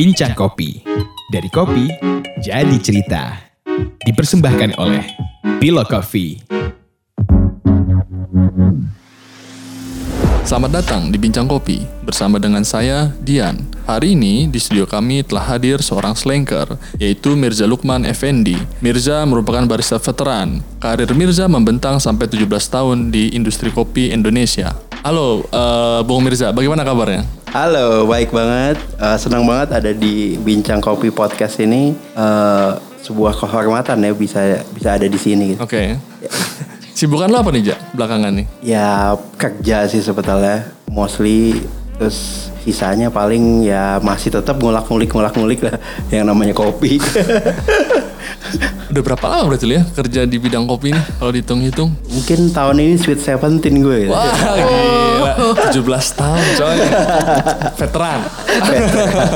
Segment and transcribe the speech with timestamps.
[0.00, 0.80] Bincang Kopi.
[1.28, 1.84] Dari kopi,
[2.40, 3.36] jadi cerita.
[4.00, 5.04] Dipersembahkan oleh
[5.60, 6.40] Bilo Coffee.
[10.40, 13.60] Selamat datang di Bincang Kopi bersama dengan saya, Dian.
[13.84, 18.56] Hari ini di studio kami telah hadir seorang slanker, yaitu Mirza Lukman Effendi.
[18.80, 20.64] Mirza merupakan barista veteran.
[20.80, 24.72] Karir Mirza membentang sampai 17 tahun di industri kopi Indonesia.
[25.04, 27.39] Halo, uh, Bung Mirza, bagaimana kabarnya?
[27.50, 28.78] Halo, baik banget.
[28.94, 31.98] Uh, senang banget ada di Bincang Kopi Podcast ini.
[32.14, 35.58] Uh, sebuah kehormatan ya bisa bisa ada di sini.
[35.58, 35.58] Gitu.
[35.58, 35.98] Oke.
[35.98, 36.30] Okay.
[36.94, 38.46] Sibukan lo apa nih, Jak, belakangan nih?
[38.62, 40.70] Ya, kerja sih sebetulnya.
[40.86, 41.58] Mostly
[42.00, 45.76] terus sisanya paling ya masih tetap ngulak-ngulik ngulak-ngulik lah
[46.08, 46.96] yang namanya kopi.
[48.88, 51.92] Udah berapa lama berarti ya kerja di bidang kopi nih kalau dihitung-hitung?
[52.08, 54.16] Mungkin tahun ini Sweet Seventeen gue ya.
[54.16, 55.32] Wah gila,
[55.76, 55.76] 17
[56.16, 56.76] tahun coy.
[57.76, 58.20] Veteran.
[58.48, 59.30] Veteran.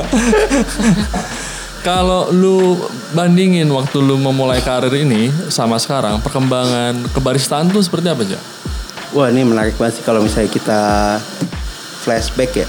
[1.85, 2.81] Kalau lu
[3.13, 8.41] bandingin waktu lu memulai karir ini sama sekarang, perkembangan kebaristaan tuh seperti apa aja?
[9.13, 10.81] Wah ini menarik banget sih kalau misalnya kita
[12.05, 12.67] flashback ya.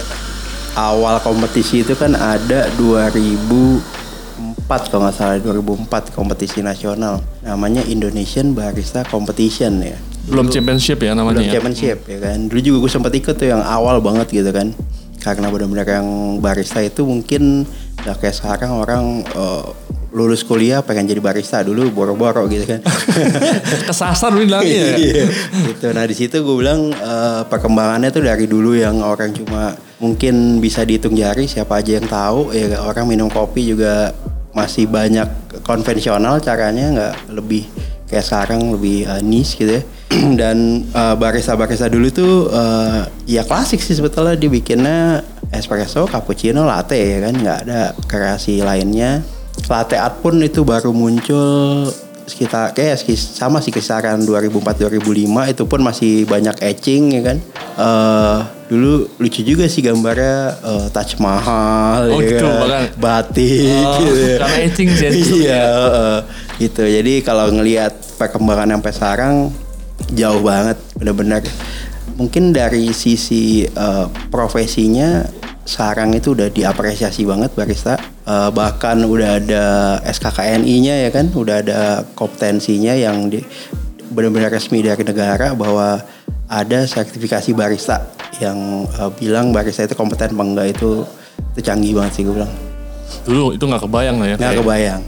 [0.76, 9.04] Awal kompetisi itu kan ada 2004 kalau nggak salah 2004 kompetisi nasional namanya Indonesian Barista
[9.04, 9.96] Competition ya.
[10.26, 11.44] Belum championship ya namanya.
[11.44, 11.52] Belum ya?
[11.60, 12.48] championship ya kan.
[12.48, 14.72] Dulu juga gue sempat ikut tuh yang awal banget gitu kan.
[15.20, 17.66] Karena benar-benar yang barista itu mungkin
[18.06, 19.66] Nah kayak sekarang orang uh,
[20.17, 22.81] lulus kuliah pengen jadi barista dulu boro-boro gitu kan.
[23.92, 24.97] Kesasar bilang ya.
[24.97, 25.28] iya.
[25.69, 25.92] gitu.
[25.92, 30.89] Nah di situ gue bilang uh, perkembangannya tuh dari dulu yang orang cuma mungkin bisa
[30.89, 34.17] dihitung jari siapa aja yang tahu ya orang minum kopi juga
[34.56, 35.28] masih banyak
[35.61, 37.69] konvensional caranya nggak lebih
[38.09, 39.83] kayak sekarang lebih uh, niche gitu ya
[40.41, 45.21] dan uh, barista-barista dulu tuh uh, ya klasik sih sebetulnya dibikinnya
[45.53, 49.22] espresso, cappuccino, latte ya kan nggak ada kreasi lainnya.
[49.67, 51.89] Latte art pun itu baru muncul
[52.27, 57.39] sekitar kayak sama sih kisaran 2004-2005 itu pun masih banyak etching ya kan.
[57.78, 62.84] Uh, dulu lucu juga sih gambarnya uh, Taj Mahal oh, ya gitu, kan?
[62.99, 64.22] batik oh, gitu.
[64.27, 64.37] Ya.
[64.43, 65.09] Karena etching sih.
[65.47, 66.19] iya, uh,
[66.59, 66.83] gitu.
[66.83, 69.34] Jadi kalau ngelihat perkembangan sampai sekarang
[70.12, 71.41] jauh banget benar-benar
[72.19, 75.27] mungkin dari sisi uh, profesinya
[75.67, 79.64] sekarang itu udah diapresiasi banget barista uh, bahkan udah ada
[80.04, 81.81] SKKNI-nya ya kan udah ada
[82.19, 83.41] kompetensinya yang di,
[84.12, 86.03] benar-benar resmi dari negara bahwa
[86.47, 88.06] ada sertifikasi barista
[88.38, 91.03] yang uh, bilang barista itu kompeten apa enggak itu
[91.56, 92.53] itu canggih banget sih gue bilang
[93.26, 95.03] dulu itu nggak kebayang lah ya nggak kebayang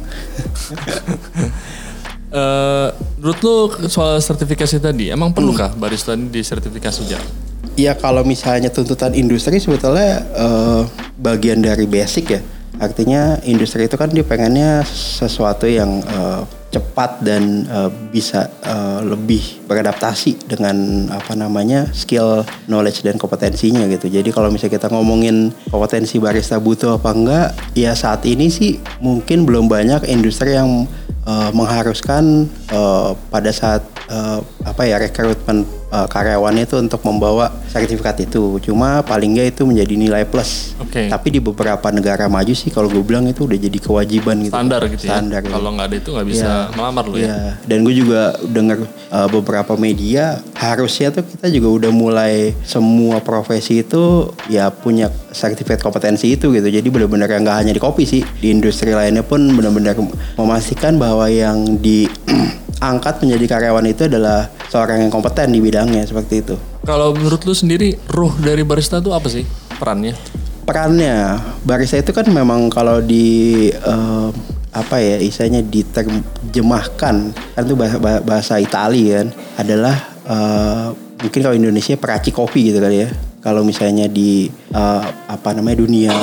[2.28, 5.80] Uh, menurut lu soal sertifikasi tadi, emang perlukah hmm.
[5.80, 7.24] barista ini disertifikasi jam?
[7.72, 10.84] Ya kalau misalnya tuntutan industri sebetulnya uh,
[11.16, 12.40] bagian dari basic ya.
[12.78, 19.64] Artinya industri itu kan dia pengennya sesuatu yang uh, cepat dan uh, bisa uh, lebih
[19.64, 24.12] beradaptasi dengan apa namanya skill, knowledge dan kompetensinya gitu.
[24.12, 29.48] Jadi kalau misalnya kita ngomongin kompetensi barista butuh apa enggak, ya saat ini sih mungkin
[29.48, 30.84] belum banyak industri yang
[31.24, 33.80] uh, mengharuskan uh, pada saat
[34.12, 38.60] uh, apa ya rekrutmen uh, karyawannya itu untuk membawa sertifikat itu.
[38.64, 40.76] Cuma paling nggak itu menjadi nilai plus.
[40.88, 41.08] Okay.
[41.08, 44.54] Tapi di beberapa negara maju sih kalau gue bilang itu udah jadi kewajiban gitu.
[44.54, 45.10] Standar gitu ya.
[45.18, 45.40] Standar.
[45.44, 45.50] Ya?
[45.52, 47.26] Kalau nggak ada itu nggak bisa ya, melamar lo ya.
[47.26, 47.38] ya.
[47.64, 48.78] Dan gue juga dengar
[49.12, 55.80] uh, beberapa media harusnya tuh kita juga udah mulai semua profesi itu ya punya sertifikat
[55.80, 56.68] kompetensi itu gitu.
[56.68, 59.96] Jadi benar-benar nggak hanya di kopi sih, di industri lainnya pun benar-benar
[60.36, 61.78] memastikan bahwa yang
[62.78, 66.54] diangkat menjadi karyawan itu adalah seorang yang kompeten di bidangnya seperti itu.
[66.86, 69.42] Kalau menurut lu sendiri, ruh dari barista itu apa sih
[69.76, 70.14] perannya?
[70.62, 74.30] Perannya barista itu kan memang kalau di uh,
[74.70, 79.96] apa ya istilahnya diterjemahkan kan itu bahasa, bahasa Italia kan adalah
[80.28, 80.86] uh,
[81.18, 86.14] mungkin kalau Indonesia peracik kopi gitu kali ya kalau misalnya di uh, apa namanya dunia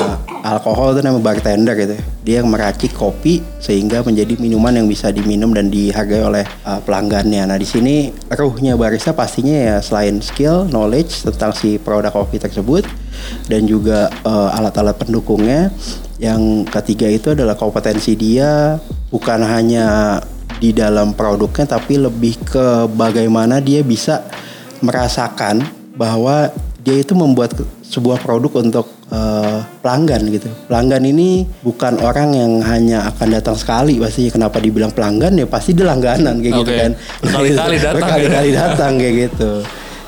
[0.44, 1.96] alkohol itu namanya bartender gitu
[2.28, 7.46] dia yang meracik kopi sehingga menjadi minuman yang bisa diminum dan dihargai oleh uh, pelanggannya.
[7.48, 12.84] Nah di sini ruhnya barista pastinya ya selain skill knowledge tentang si produk kopi tersebut
[13.48, 15.72] dan juga uh, alat-alat pendukungnya
[16.20, 18.82] yang ketiga itu adalah kompetensi dia
[19.14, 20.20] bukan hanya
[20.60, 24.24] di dalam produknya tapi lebih ke bagaimana dia bisa
[24.80, 25.64] merasakan
[25.96, 26.52] bahwa
[26.86, 30.46] dia itu membuat sebuah produk untuk uh, pelanggan gitu.
[30.70, 35.74] Pelanggan ini bukan orang yang hanya akan datang sekali pasti kenapa dibilang pelanggan ya pasti
[35.74, 36.62] dia langganan kayak okay.
[36.62, 36.92] gitu kan.
[37.26, 37.98] Berkali-kali datang.
[37.98, 38.58] Berkali-kali ya.
[38.70, 39.52] datang kayak gitu.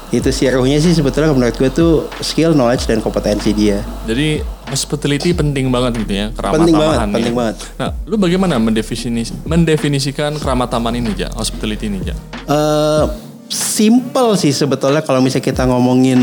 [0.08, 3.82] Itu sih ruhnya sih sebetulnya menurut gue tuh skill, knowledge dan kompetensi dia.
[4.06, 4.40] Jadi
[4.70, 7.40] hospitality penting banget gitu ya keramat Penting banget, tamahan penting ya.
[7.40, 7.56] banget.
[7.80, 12.16] Nah, lu bagaimana mendefinisi, mendefinisikan keramat taman ini ja, hospitality ini ja?
[12.48, 16.20] eh simple sih sebetulnya kalau misalnya kita ngomongin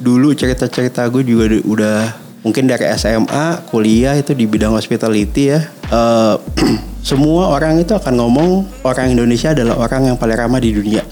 [0.00, 1.98] dulu cerita-cerita gue juga udah
[2.46, 5.60] mungkin dari SMA kuliah itu di bidang hospitality ya.
[5.90, 6.34] Eh,
[7.10, 8.50] semua orang itu akan ngomong
[8.86, 11.02] orang Indonesia adalah orang yang paling ramah di dunia.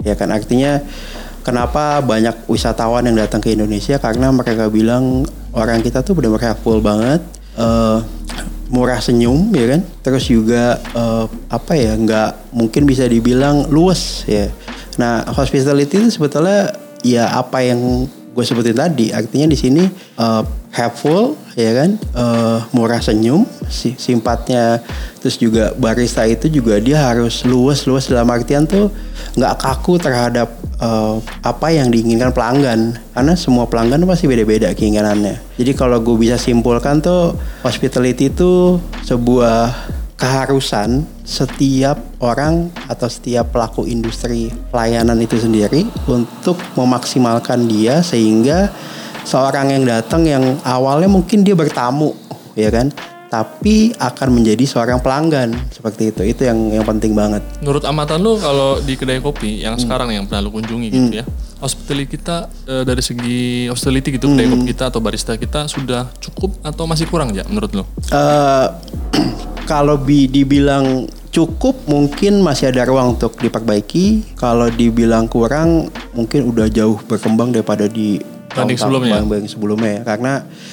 [0.00, 0.32] Ya kan?
[0.32, 0.80] Artinya
[1.44, 4.00] kenapa banyak wisatawan yang datang ke Indonesia?
[4.00, 7.20] Karena mereka bilang orang kita tuh benar-benar helpful banget
[7.60, 7.98] eh,
[8.72, 9.80] murah senyum ya kan?
[10.00, 14.48] Terus juga eh, apa ya nggak mungkin bisa dibilang luas ya
[14.98, 16.74] nah hospitality itu sebetulnya
[17.06, 19.10] ya apa yang gue sebutin tadi.
[19.10, 19.82] Artinya di sini
[20.14, 21.98] eh, helpful ya kan?
[21.98, 24.78] Eh, murah senyum si simpatnya
[25.18, 28.94] terus juga barista itu juga dia harus luas luas dalam artian tuh
[29.34, 32.94] nggak kaku terhadap eh, apa yang diinginkan pelanggan.
[33.10, 35.58] Karena semua pelanggan pasti beda-beda keinginannya.
[35.58, 37.34] Jadi kalau gue bisa simpulkan tuh
[37.66, 47.70] hospitality itu sebuah keharusan setiap orang atau setiap pelaku industri pelayanan itu sendiri untuk memaksimalkan
[47.70, 48.74] dia sehingga
[49.22, 52.18] seorang yang datang yang awalnya mungkin dia bertamu
[52.58, 52.90] ya kan?
[53.28, 56.24] Tapi akan menjadi seorang pelanggan seperti itu.
[56.24, 57.44] Itu yang yang penting banget.
[57.60, 61.28] Menurut amatan lu kalau di kedai kopi yang sekarang yang pernah lu kunjungi gitu ya,
[61.60, 66.56] hospitality kita eh, dari segi hospitality gitu kedai kopi kita atau barista kita sudah cukup
[66.64, 67.84] atau masih kurang ya menurut lu?
[68.16, 68.66] eh
[69.68, 74.34] kalau bi dibilang cukup mungkin masih ada ruang untuk diperbaiki.
[74.40, 78.16] Kalau dibilang kurang mungkin udah jauh berkembang daripada di
[78.48, 79.20] Banding sebelumnya.
[79.20, 80.02] banding sebelumnya ya.
[80.08, 80.32] Karena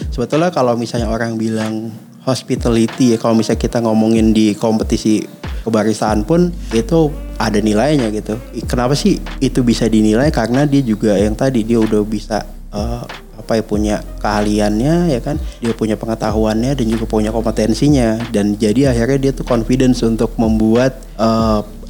[0.10, 1.92] sebetulnya kalau misalnya orang bilang
[2.24, 5.22] hospitality ya kalau misalnya kita ngomongin di kompetisi
[5.68, 8.40] kebaristaan pun itu ada nilainya gitu.
[8.66, 10.32] Kenapa sih itu bisa dinilai?
[10.32, 13.04] Karena dia juga yang tadi dia udah bisa eh,
[13.46, 13.96] apa ya punya
[14.26, 15.38] keahliannya ya kan?
[15.62, 18.18] Dia punya pengetahuannya dan juga punya kompetensinya.
[18.34, 20.98] Dan jadi akhirnya dia tuh confidence untuk membuat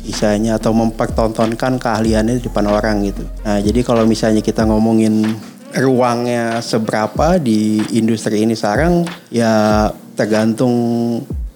[0.05, 3.23] istilahnya atau mempertontonkan keahliannya di depan orang gitu.
[3.41, 5.23] Nah jadi kalau misalnya kita ngomongin
[5.75, 10.75] ruangnya seberapa di industri ini sekarang ya tergantung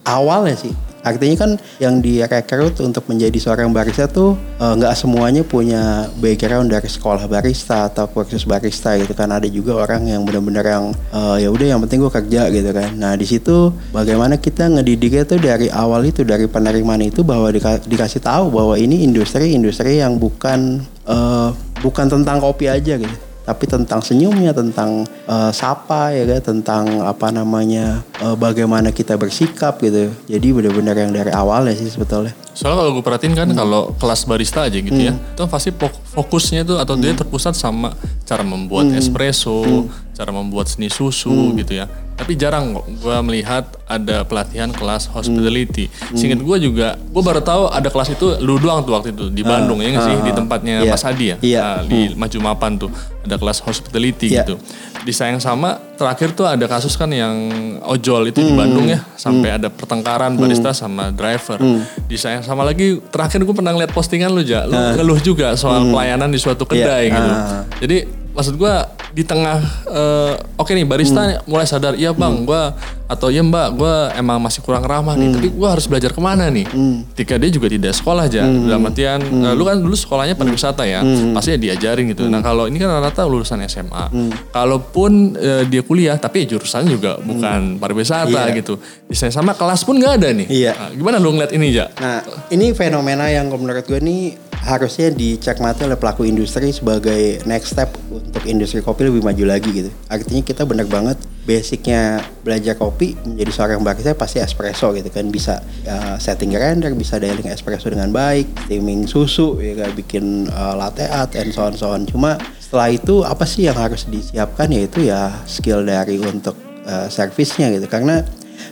[0.03, 6.11] awalnya sih Artinya kan yang direkrut untuk menjadi seorang barista tuh eh, nggak semuanya punya
[6.19, 10.85] background dari sekolah barista atau kursus barista gitu kan ada juga orang yang benar-benar yang
[11.15, 12.89] eh, ya udah yang penting gue kerja gitu kan.
[12.99, 17.83] Nah di situ bagaimana kita ngedidiknya tuh dari awal itu dari penerimaan itu bahwa dika-
[17.83, 21.49] dikasih tahu bahwa ini industri industri yang bukan eh,
[21.79, 27.29] bukan tentang kopi aja gitu tapi tentang senyumnya, tentang eh, sapa ya kan, tentang apa
[27.29, 30.09] namanya eh, bagaimana kita bersikap gitu.
[30.25, 32.33] Jadi benar-benar yang dari awal ya sih sebetulnya.
[32.59, 36.61] Soalnya kalau gue perhatiin kan kalau kelas barista aja gitu ya, itu pasti fok- fokusnya
[36.63, 39.63] tuh atau dia terpusat sama cara membuat espresso,
[40.11, 41.87] cara membuat seni susu gitu ya.
[42.13, 45.87] Tapi jarang kok gue melihat ada pelatihan kelas hospitality.
[46.11, 49.39] Seingat gue juga, gue baru tahu ada kelas itu lu doang tuh waktu itu di
[49.41, 50.15] Bandung ya nggak sih?
[50.21, 50.91] Di tempatnya Iya.
[50.91, 51.61] Mas Hadi ya, Iya.
[51.63, 52.91] Nah, di Maju Mapan tuh
[53.23, 54.43] ada kelas hospitality Iya.
[54.43, 54.59] gitu.
[54.99, 57.35] Di sayang sama terakhir tuh ada kasus kan yang
[57.83, 61.59] ojol itu di Bandung ya sampai ada pertengkaran barista sama driver.
[62.07, 65.91] Di sayang sama lagi terakhir gue pernah ngeliat postingan lu ja, lu ngeluh juga soal
[65.91, 67.13] pelayanan di suatu kedai Iya.
[67.13, 67.29] gitu.
[67.29, 67.63] Ah.
[67.77, 67.97] Jadi
[68.31, 68.73] maksud gue
[69.09, 72.63] di tengah eh, oke nih barista mulai sadar iya bang gue
[73.09, 76.45] atau iya mbak gue emang masih kurang ramah nih tapi gue harus belajar ke mana
[76.47, 76.69] nih?
[77.13, 81.01] Ketika dia juga tidak sekolah aja dalam artian eh, lu kan dulu sekolahnya pariwisata ya
[81.33, 82.29] pasti ya diajarin gitu.
[82.29, 84.13] Nah kalau ini kan rata-rata lulusan SMA
[84.53, 88.61] kalaupun eh, dia kuliah tapi ya jurusan juga bukan pariwisata Iya.
[88.61, 88.77] gitu.
[89.09, 90.47] Di sana sama kelas pun nggak ada nih.
[90.47, 90.71] Iya.
[90.77, 91.89] Nah, gimana lu ngeliat ini ja?
[91.97, 97.95] Nah, ini fenomena yang menurut gue nih harusnya dicermati oleh pelaku industri sebagai next step
[98.11, 99.91] untuk industri kopi lebih maju lagi gitu.
[100.11, 105.63] Artinya kita benar banget basicnya belajar kopi menjadi seorang barista pasti espresso gitu kan bisa
[105.81, 111.07] ya, setting grinder, bisa dialing espresso dengan baik, steaming susu, ya kan bikin uh, latte
[111.09, 112.05] art and so on so on.
[112.05, 116.53] Cuma setelah itu apa sih yang harus disiapkan yaitu ya skill dari untuk
[116.85, 118.21] uh, servisnya gitu karena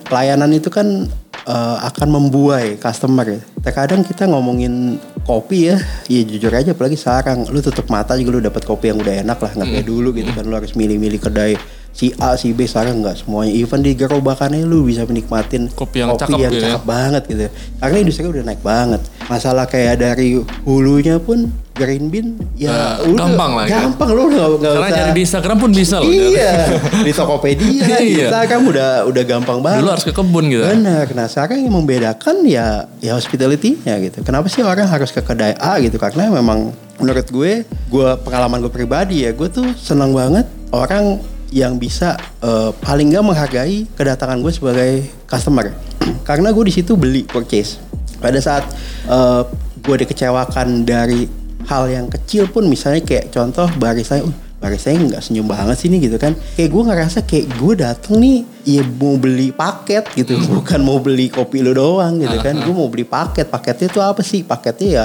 [0.06, 1.10] pelayanan itu kan
[1.47, 3.41] eh, akan membuai customer ya.
[3.63, 5.77] Terkadang kita ngomongin kopi ya,
[6.07, 9.39] ya jujur aja apalagi sekarang lu tutup mata juga lu dapat kopi yang udah enak
[9.39, 10.43] lah nggak kayak dulu gitu kan.
[10.43, 11.55] Lu harus milih-milih kedai
[11.97, 16.13] si A si B sekarang nggak semuanya even di gerobakannya lu bisa menikmatin Kopi yang
[16.13, 16.65] cakep yang gitu ya.
[16.69, 17.41] cakep banget gitu
[17.81, 23.51] karena industri udah naik banget masalah kayak dari hulunya pun green bean ya udah gampang
[23.51, 23.77] lah gitu.
[23.81, 26.53] gampang lu nggak nggak karena usah cari di Instagram pun bisa loh iya
[27.05, 28.29] di Tokopedia di Iya.
[28.29, 31.05] Instagram udah udah gampang banget dulu harus ke kebun gitu Benar.
[31.11, 34.21] Nah sekarang yang membedakan ya ya hospitality-nya gitu.
[34.21, 35.97] Kenapa sih orang harus ke kedai A gitu?
[35.97, 41.17] Karena memang menurut gue, gue pengalaman gue pribadi ya, gue tuh senang banget orang
[41.51, 44.91] yang bisa uh, paling nggak menghargai kedatangan gue sebagai
[45.29, 45.71] customer.
[46.27, 47.79] Karena gue di situ beli purchase.
[48.17, 48.67] Pada saat
[49.07, 49.47] uh,
[49.79, 51.29] gue dikecewakan dari
[51.67, 56.11] hal yang kecil pun misalnya kayak contoh barista uh, barista nggak senyum banget sih nih
[56.11, 56.35] gitu kan.
[56.59, 58.37] Kayak gue ngerasa kayak gue dateng nih
[58.67, 60.35] ya mau beli paket gitu.
[60.59, 62.59] Bukan mau beli kopi lo doang gitu kan.
[62.59, 63.47] Gue mau beli paket.
[63.47, 64.43] Paketnya itu apa sih?
[64.43, 65.03] Paketnya ya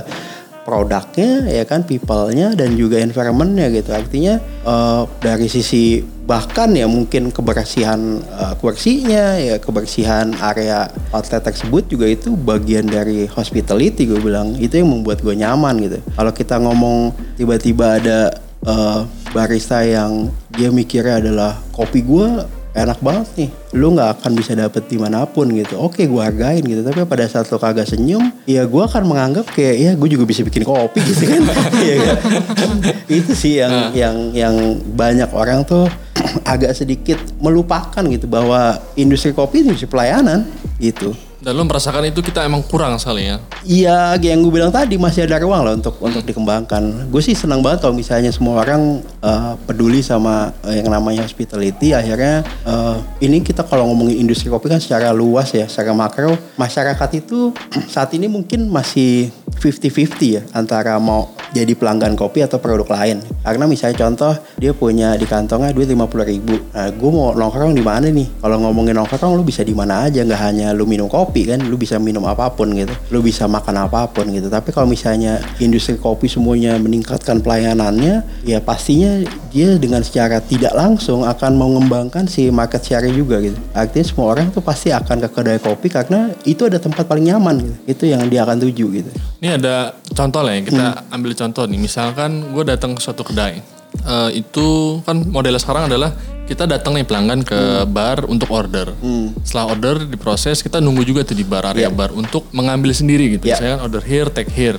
[0.62, 3.90] produknya ya kan people-nya dan juga environment-nya gitu.
[3.90, 11.90] Artinya uh, dari sisi bahkan ya mungkin kebersihan uh, kursinya ya kebersihan area outlet tersebut
[11.90, 14.54] juga itu bagian dari hospitality gue bilang.
[14.57, 15.99] Itu yang membuat gue nyaman gitu.
[16.14, 18.19] Kalau kita ngomong tiba-tiba ada
[18.66, 19.02] uh,
[19.35, 23.50] barista yang dia mikirnya adalah kopi gue enak banget nih.
[23.76, 25.76] Lu nggak akan bisa dapet di mana pun gitu.
[25.81, 26.81] Oke gue hargain gitu.
[26.81, 30.41] Tapi pada saat lo kagak senyum ya gue akan menganggap kayak ya gue juga bisa
[30.45, 31.43] bikin kopi gitu kan.
[31.83, 32.79] Ya, kan?
[33.11, 33.91] itu sih yang nah.
[33.91, 34.55] yang yang
[34.95, 35.91] banyak orang tuh
[36.52, 40.47] agak sedikit melupakan gitu bahwa industri kopi itu industri pelayanan
[40.79, 43.37] gitu dan lo merasakan itu kita emang kurang sekali ya?
[43.66, 47.11] Iya, yang gue bilang tadi masih ada ruang lah untuk untuk dikembangkan.
[47.11, 51.99] Gue sih senang banget kalau misalnya semua orang uh, peduli sama uh, yang namanya hospitality.
[51.99, 57.11] Akhirnya uh, ini kita kalau ngomongin industri kopi kan secara luas ya, secara makro masyarakat
[57.18, 57.50] itu
[57.94, 63.23] saat ini mungkin masih 50-50 ya antara mau jadi pelanggan kopi atau produk lain.
[63.44, 66.59] Karena misalnya contoh dia punya di kantongnya duit 50 ribu.
[66.73, 68.42] Nah, gue mau nongkrong di mana nih?
[68.42, 71.76] Kalau ngomongin nongkrong lu bisa di mana aja, nggak hanya lu minum kopi kan lu
[71.76, 76.00] bisa minum apa pun gitu lu bisa makan apa pun gitu tapi kalau misalnya industri
[76.00, 79.21] kopi semuanya meningkatkan pelayanannya ya pastinya
[79.52, 84.49] dia dengan secara tidak langsung akan mengembangkan si market share juga gitu artinya semua orang
[84.49, 88.25] tuh pasti akan ke kedai kopi karena itu ada tempat paling nyaman gitu itu yang
[88.32, 89.11] dia akan tuju gitu
[89.44, 91.14] ini ada contoh lah ya kita hmm.
[91.16, 93.58] ambil contoh nih misalkan gue datang ke suatu kedai
[94.06, 96.14] uh, itu kan modelnya sekarang adalah
[96.46, 97.88] kita datang nih pelanggan ke hmm.
[97.94, 98.92] bar untuk order.
[98.99, 99.32] Hmm.
[99.46, 101.92] Setelah order diproses, kita nunggu juga tuh di bar area yeah.
[101.94, 103.49] bar untuk mengambil sendiri gitu.
[103.49, 103.58] Yeah.
[103.58, 104.76] Saya kan order here, take here.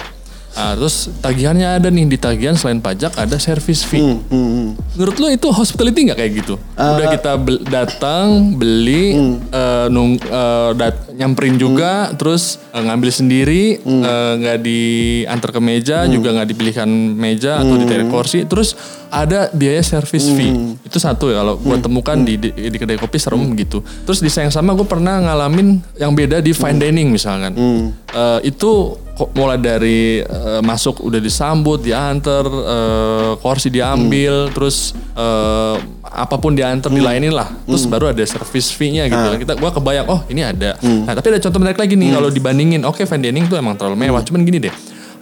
[0.54, 3.98] Nah, terus tagihannya ada nih di tagihan selain pajak ada service fee.
[3.98, 4.70] Hmm, hmm, hmm.
[4.94, 6.56] Menurut lo itu hospitality nggak kayak gitu?
[6.78, 9.36] Uh, Udah kita be datang beli hmm.
[9.50, 12.22] uh, nung uh, dat nyamperin juga, hmm.
[12.22, 14.62] terus uh, ngambil sendiri, nggak hmm.
[14.62, 16.12] uh, diantar ke meja, hmm.
[16.14, 17.62] juga nggak dipilihkan meja hmm.
[17.66, 18.78] atau ditarik kursi, terus
[19.14, 20.50] ada biaya service fee.
[20.50, 20.74] Hmm.
[20.82, 21.86] Itu satu ya kalau gue hmm.
[21.86, 22.26] temukan hmm.
[22.26, 23.54] di, di di kedai kopi serem hmm.
[23.62, 23.86] gitu.
[24.10, 26.84] Terus di sayang sama gue pernah ngalamin yang beda di fine hmm.
[26.84, 27.54] dining misalkan.
[27.54, 27.86] Hmm.
[28.10, 28.98] Uh, itu
[29.38, 34.54] mulai dari uh, masuk udah disambut, diantar, uh, kursi diambil, hmm.
[34.58, 36.98] terus uh, apa pun diantar hmm.
[36.98, 37.54] dilainin lah.
[37.70, 37.94] Terus hmm.
[37.94, 39.28] baru ada service fee-nya gitu.
[39.30, 39.38] Ah.
[39.38, 40.74] Kita gua kebayang, oh ini ada.
[40.82, 41.06] Hmm.
[41.06, 42.18] Nah, tapi ada contoh menarik lagi nih hmm.
[42.18, 44.30] kalau dibandingin, oke okay, fine dining tuh emang terlalu mewah, hmm.
[44.34, 44.74] cuman gini deh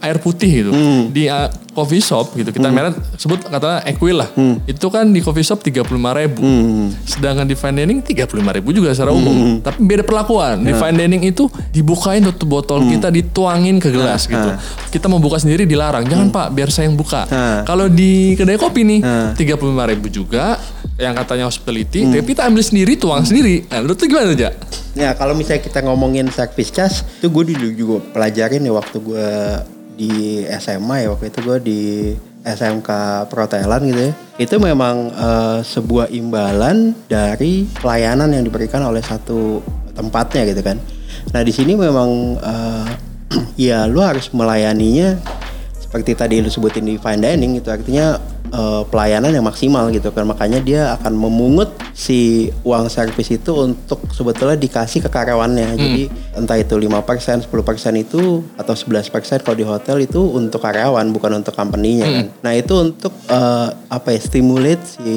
[0.02, 1.14] air putih gitu hmm.
[1.14, 2.76] di uh, coffee shop gitu kita hmm.
[2.76, 4.68] merek sebut kata Equil lah hmm.
[4.68, 7.08] itu kan di coffee shop tiga puluh lima ribu hmm.
[7.08, 9.56] sedangkan di fine dining tiga puluh lima ribu juga secara umum hmm.
[9.64, 10.82] tapi beda perlakuan di hmm.
[10.82, 13.00] fine dining itu dibukain tutup botol hmm.
[13.00, 14.32] kita dituangin ke gelas hmm.
[14.36, 14.50] gitu
[15.00, 16.36] kita mau buka sendiri dilarang jangan hmm.
[16.36, 17.64] pak biar saya yang buka hmm.
[17.64, 19.00] kalau di kedai kopi nih
[19.40, 20.60] tiga puluh lima ribu juga
[21.00, 22.12] yang katanya hospitality hmm.
[22.12, 23.30] tapi kita ambil sendiri tuang hmm.
[23.32, 24.52] sendiri nah lu tuh gimana aja
[24.92, 29.28] Ya kalau misalnya kita ngomongin service charge, itu gue dulu juga pelajarin ya waktu gue
[30.02, 31.82] di SMA ya waktu itu gue di
[32.42, 32.90] SMK
[33.30, 34.14] Protelan gitu ya.
[34.42, 39.62] Itu memang uh, sebuah imbalan dari pelayanan yang diberikan oleh satu
[39.94, 40.82] tempatnya gitu kan.
[41.30, 42.90] Nah di sini memang uh,
[43.70, 45.22] ya lu harus melayaninya
[45.78, 48.18] seperti tadi lu sebutin di fine dining itu artinya
[48.52, 54.04] uh, pelayanan yang maksimal gitu kan makanya dia akan memungut si uang servis itu untuk
[54.12, 55.80] sebetulnya dikasih ke karyawannya hmm.
[55.80, 56.04] jadi
[56.38, 61.56] entah itu 5% 10% itu atau 11% kalau di hotel itu untuk karyawan bukan untuk
[61.56, 62.16] company-nya hmm.
[62.16, 65.16] kan nah itu untuk uh, apa ya stimulate si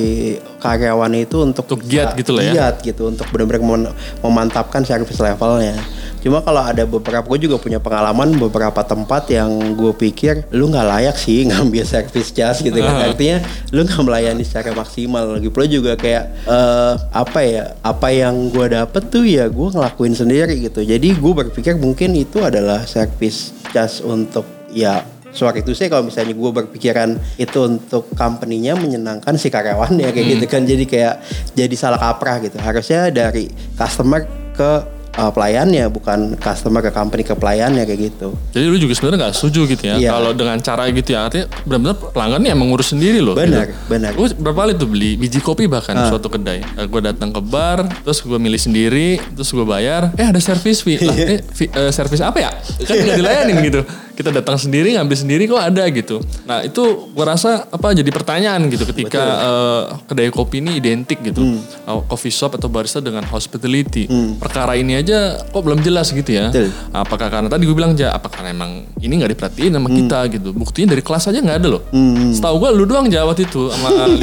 [0.65, 3.93] karyawan itu untuk untuk giat gitu lah ya giat gitu untuk benar-benar
[4.25, 5.77] memantapkan service levelnya
[6.25, 10.89] Cuma kalau ada beberapa gue juga punya pengalaman beberapa tempat yang gue pikir lu nggak
[10.89, 12.97] layak sih ngambil service charge gitu kan.
[12.97, 13.13] Uh.
[13.13, 15.37] Artinya lu nggak melayani secara maksimal.
[15.37, 17.65] Lagi pula juga kayak uh, apa ya?
[17.85, 20.81] Apa yang gue dapet tuh ya gue ngelakuin sendiri gitu.
[20.81, 26.33] Jadi gue berpikir mungkin itu adalah service charge untuk ya Soal itu sih kalau misalnya
[26.33, 30.35] gue berpikiran itu untuk company-nya menyenangkan si karyawannya kayak hmm.
[30.39, 31.15] gitu kan jadi kayak
[31.59, 34.23] jadi salah kaprah gitu harusnya dari customer
[34.55, 34.73] ke
[35.19, 38.35] uh, pelayannya bukan customer ke company ke pelayannya kayak gitu.
[38.55, 40.11] Jadi lu juga sebenarnya nggak setuju gitu ya iya.
[40.15, 43.35] kalau dengan cara gitu ya artinya benar-benar pelanggannya emang ngurus sendiri loh.
[43.39, 43.91] Benar, gitu.
[43.91, 44.11] benar.
[44.15, 46.11] Gue berapa kali tuh beli biji kopi bahkan uh.
[46.11, 46.63] suatu kedai.
[46.79, 50.83] Uh, gue datang ke bar, terus gue milih sendiri, terus gue bayar, eh ada service
[50.83, 50.99] fee.
[51.01, 52.51] Lah, eh, fee, uh, service apa ya?
[52.85, 53.83] Kan nggak dilayanin gitu.
[54.15, 56.23] kita datang sendiri ngambil sendiri kok ada gitu.
[56.47, 61.43] Nah itu gue rasa apa jadi pertanyaan gitu ketika eh, kedai kopi ini identik gitu,
[61.45, 61.61] Hmm.
[61.85, 64.07] Uh, coffee shop atau barista dengan hospitality.
[64.39, 65.04] Perkara ini aja
[65.45, 66.49] kok belum jelas gitu ya.
[66.49, 66.73] Betul.
[66.91, 70.49] Apakah karena tadi gue bilang aja, apakah emang ini nggak diperhatiin sama kita gitu.
[70.51, 71.83] Buktinya dari kelas aja nggak ada loh.
[72.31, 73.89] Setahu gue lu doang Jawa waktu itu sama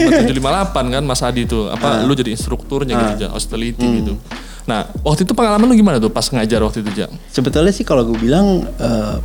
[0.74, 1.68] 5758 kan Mas Adi tuh.
[1.68, 4.16] Apa lu jadi instrukturnya gitu Ja, hospitality gitu.
[4.62, 7.10] Nah, waktu itu pengalaman lu gimana tuh pas ngajar waktu itu, Ja?
[7.28, 8.62] Sebetulnya sih kalau gue bilang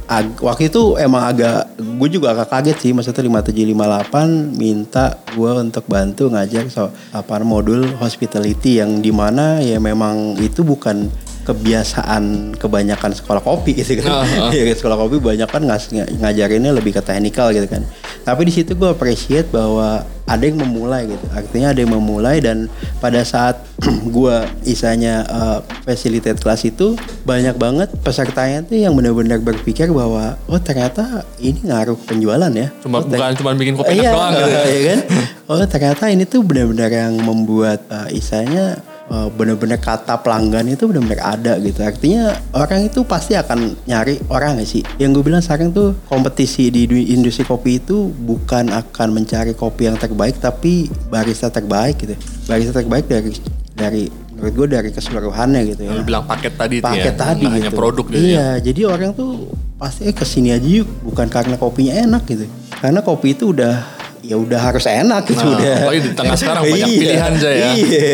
[0.06, 5.84] ag- waktu itu emang agak gue juga agak kaget sih maksudnya 5758 minta gue untuk
[5.84, 11.08] bantu ngajar so, apa modul hospitality yang di mana ya memang itu bukan
[11.46, 12.22] kebiasaan
[12.54, 14.26] kebanyakan sekolah kopi gitu kan.
[14.50, 17.86] Ya, sekolah kopi banyak kan ng- ngajarinnya lebih ke teknikal gitu kan.
[18.22, 21.22] Tapi di situ gue appreciate bahwa ada yang memulai gitu.
[21.30, 22.66] Artinya ada yang memulai dan
[22.98, 23.62] pada saat
[24.10, 30.58] gue isanya uh, facilitate kelas itu banyak banget pesertanya tuh yang benar-benar berpikir bahwa oh
[30.58, 32.74] ternyata ini ngaruh penjualan ya.
[32.82, 34.48] Cuma Oh, bukan cuma bikin kopi enak iya, doang gitu.
[34.48, 34.62] ya.
[34.66, 34.98] iya kan?
[35.46, 41.38] Oh ternyata ini tuh benar-benar yang membuat uh, isanya uh, benar-benar kata pelanggan itu benar-benar
[41.38, 41.80] ada gitu.
[41.82, 44.82] Artinya orang itu pasti akan nyari orang sih?
[44.98, 49.88] Yang gue bilang sekarang tuh kompetisi di du- industri kopi itu bukan akan mencari kopi
[49.90, 52.14] yang terbaik tapi barista terbaik gitu.
[52.46, 53.30] Barista terbaik dari
[53.76, 54.04] dari
[54.36, 57.20] menurut gue dari keseluruhannya gitu ya Lu bilang paket tadi tuh paket ya.
[57.24, 57.56] tadi gitu.
[57.56, 58.68] hanya produk gitu iya, ya.
[58.68, 59.48] jadi orang tuh
[59.80, 62.48] pasti eh ke sini aja yuk, bukan karena kopinya enak gitu.
[62.80, 63.84] Karena kopi itu udah
[64.20, 65.76] ya udah harus enak gitu Nah, udah.
[65.80, 67.68] apalagi di tengah sekarang banyak Iya, pilihan aja ya.
[67.72, 68.10] Iya.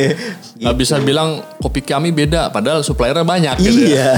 [0.59, 3.89] Nggak bisa bilang kopi kami beda padahal suppliernya banyak gitu ya.
[3.89, 4.11] Iya.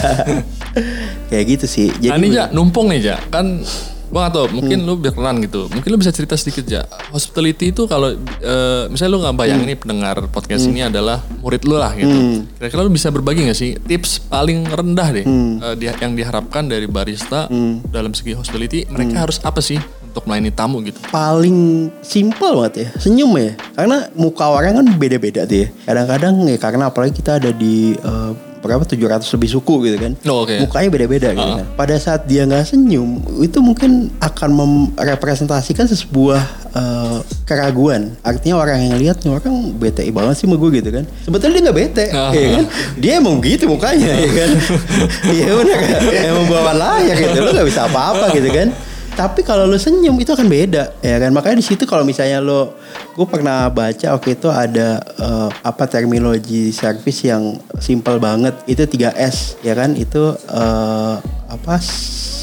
[1.31, 1.89] Kayak gitu sih.
[1.91, 3.63] Jadi nah ini Ja, numpung nih Ja, kan
[4.07, 5.67] gua gak tau, mungkin lu berkenan gitu.
[5.67, 6.83] Mungkin lu bisa cerita sedikit Ja.
[7.11, 11.75] Hospitality itu kalau eh, misalnya lu nggak bayangin nih pendengar podcast ini adalah murid lu
[11.75, 12.45] lah gitu.
[12.55, 16.87] Kira-kira lu bisa berbagi gak sih tips paling rendah deh eh, dia- yang diharapkan dari
[16.87, 17.49] barista
[17.85, 19.81] dalam segi hospitality, mereka harus apa sih
[20.15, 21.03] untuk melayani tamu gitu?
[21.11, 23.59] paling simpel banget ya senyum ya.
[23.75, 25.69] Karena muka orang kan beda-beda tuh ya.
[25.83, 28.31] Kadang-kadang ya karena apalagi kita ada di eh,
[28.63, 30.13] berapa 700 lebih suku gitu kan.
[30.25, 30.57] Oh, oke.
[30.57, 31.67] mukanya beda-beda gitu kan.
[31.75, 36.41] Pada saat dia nggak senyum itu mungkin akan merepresentasikan sebuah
[36.73, 38.15] eh, keraguan.
[38.23, 41.05] Artinya orang yang lihat nih orang bete banget sih sama gue gitu kan.
[41.27, 42.31] Sebetulnya dia nggak bete Ah.
[42.31, 42.65] ya kan?
[42.97, 44.51] Dia emang gitu mukanya ya kan?
[45.35, 45.79] Iya benar
[46.23, 48.71] emang bawaan layar gitu lo nggak bisa apa-apa gitu kan
[49.15, 51.31] tapi kalau lo senyum itu akan beda ya kan?
[51.31, 52.75] Makanya di situ kalau misalnya lo
[53.15, 58.55] gue pernah baca oke itu ada eh, apa terminologi service yang simple banget.
[58.67, 59.95] Itu 3S ya kan?
[59.95, 61.79] Itu eh, apa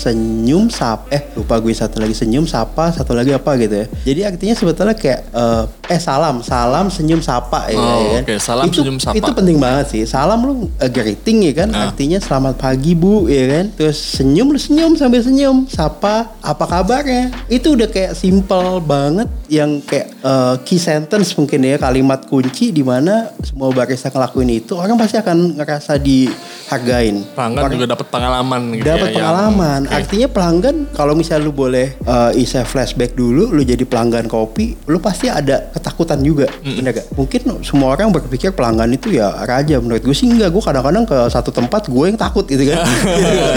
[0.02, 2.16] senyum sapa eh lupa gue satu lagi.
[2.16, 3.86] Senyum sapa satu lagi apa gitu ya.
[4.08, 6.40] Jadi artinya sebetulnya kayak eh, eh salam.
[6.42, 8.40] Salam senyum sapa ya, Oh, ya kan.
[8.42, 9.16] Salam, itu, senyum, sapa.
[9.20, 10.04] itu penting banget sih.
[10.08, 11.70] Salam lu eh, greeting ya kan?
[11.76, 11.92] Ah.
[11.92, 13.66] artinya selamat pagi bu ya kan?
[13.76, 15.68] Terus senyum lu senyum sambil senyum.
[15.68, 17.30] Sapa apa kabarnya?
[17.52, 22.82] Itu udah kayak simple banget yang kayak eh, key sentence mungkin ya kalimat kunci di
[22.82, 28.62] mana semua barista ngelakuin itu orang pasti akan ngerasa dihargain Pelanggan Orang- juga dapat pengalaman
[28.74, 29.80] gitu dapat ya, yang- pengalaman.
[29.84, 29.94] Oke.
[29.94, 34.98] Artinya pelanggan kalau misalnya lu boleh uh, isa flashback dulu, lu jadi pelanggan kopi, lu
[34.98, 37.08] pasti ada ketakutan juga, bener gak?
[37.12, 39.78] Mungkin semua orang berpikir pelanggan itu ya raja.
[39.78, 40.50] Menurut gue sih enggak.
[40.50, 42.82] Gue kadang-kadang ke satu tempat gue yang takut gitu kan.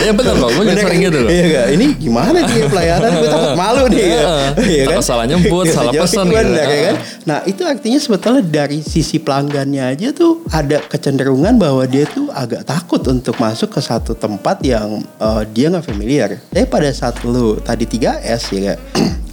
[0.04, 1.06] Ya, bener loh, gue sering kan?
[1.06, 1.30] gitu loh.
[1.30, 1.66] Iya gak?
[1.72, 3.10] Ini gimana sih pelayanan?
[3.14, 4.00] gue takut malu nih.
[4.04, 4.22] ya.
[4.74, 6.36] Iya Takut salah nyebut, Iya, salah pesan gitu.
[6.74, 6.96] Ya kan?
[7.24, 12.66] Nah itu artinya sebetulnya dari sisi pelanggannya aja tuh ada kecenderungan bahwa dia tuh agak
[12.66, 16.30] takut untuk masuk ke satu tempat yang eh, dia nggak familiar.
[16.50, 18.78] Tapi pada saat lu tadi 3S ya kan,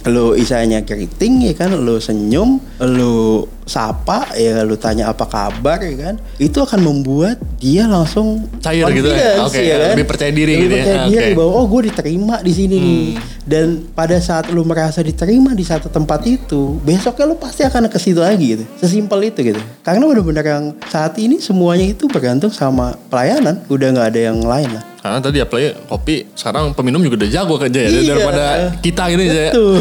[0.06, 5.94] lu isanya greeting ya kan, lu senyum, lu sapa ya lu tanya apa kabar ya
[6.10, 9.46] kan, itu akan membuat dia langsung Cair gitu ya?
[9.46, 9.94] Oke, ya kan?
[9.94, 10.82] lebih percaya diri Lebih gitu ya?
[10.82, 11.10] percaya Oke.
[11.14, 13.06] diri bahwa oh gue diterima di sini nih.
[13.42, 17.98] Dan pada saat lu merasa diterima di satu tempat itu, besoknya lu pasti akan ke
[17.98, 18.64] situ lagi gitu.
[18.78, 19.60] Sesimpel itu gitu.
[19.82, 24.70] Karena benar-benar yang saat ini semuanya itu bergantung sama pelayanan, udah nggak ada yang lain
[24.74, 24.91] lah.
[25.02, 28.02] Karena tadi apalagi kopi sekarang peminum juga udah jago kerja ya Iya.
[28.06, 28.44] daripada
[28.78, 29.50] kita gitu ya.
[29.50, 29.74] Betul.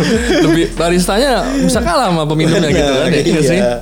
[0.44, 1.32] Lebih baristanya
[1.64, 3.56] bisa kalah sama peminumnya gitu kan ya, iya sih.
[3.56, 3.74] Iya.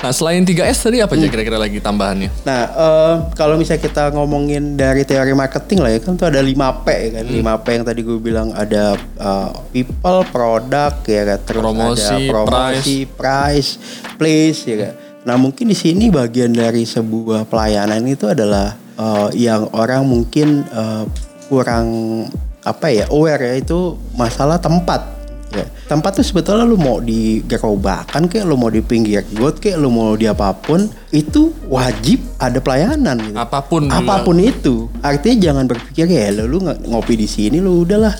[0.00, 2.32] Nah selain 3S tadi apa aja kira-kira lagi tambahannya?
[2.48, 6.86] Nah, eh, kalau misalnya kita ngomongin dari teori marketing lah ya kan tuh ada 5P
[6.88, 7.24] ya kan.
[7.28, 7.36] Hmm.
[7.36, 11.38] 5P yang tadi gue bilang ada eh, people, product ya kan.
[11.44, 13.70] Terus Promosi, ada promosi, price,
[14.16, 14.92] place ya kan.
[15.28, 21.04] Nah, mungkin di sini bagian dari sebuah pelayanan itu adalah eh, yang orang mungkin eh,
[21.46, 21.86] kurang
[22.66, 25.16] apa ya aware ya itu masalah tempat
[25.54, 25.64] Ya.
[25.86, 29.88] Tempat tuh sebetulnya lu mau di gerobakan kayak lu mau di pinggir got kayak lu
[29.88, 33.36] mau di apa pun itu wajib ada pelayanan gitu.
[33.38, 34.90] Apa pun apa pun itu.
[35.00, 38.12] Artinya jangan berpikir ya lu, lu ngopi di sini lu udahlah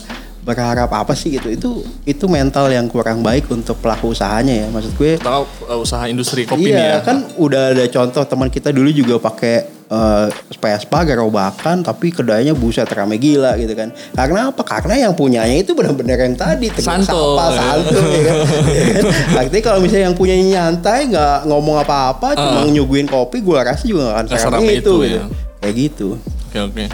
[0.46, 1.50] berharap apa sih gitu.
[1.50, 1.70] Itu
[2.06, 4.66] itu mental yang kurang baik untuk pelaku usahanya ya.
[4.70, 6.98] Maksud gue Tahu uh, usaha industri kopi iya, nih ya.
[7.02, 12.88] kan udah ada contoh teman kita dulu juga pakai uh, Vespa gerobakan tapi kedainya buset
[12.90, 13.94] rame gila gitu kan.
[14.14, 14.62] Karena apa?
[14.66, 17.38] Karena yang punyanya itu benar-benar yang tadi Santo.
[17.38, 18.36] sapa, santo ya kan.
[18.66, 19.04] Ya kan?
[19.46, 24.10] Artinya kalau misalnya yang punyanya nyantai nggak ngomong apa-apa cuma nyuguhin kopi gua rasa juga
[24.10, 25.16] nggak akan serame serame itu, itu, gitu.
[25.18, 25.24] ya.
[25.62, 26.08] Kayak gitu.
[26.50, 26.84] Oke oke.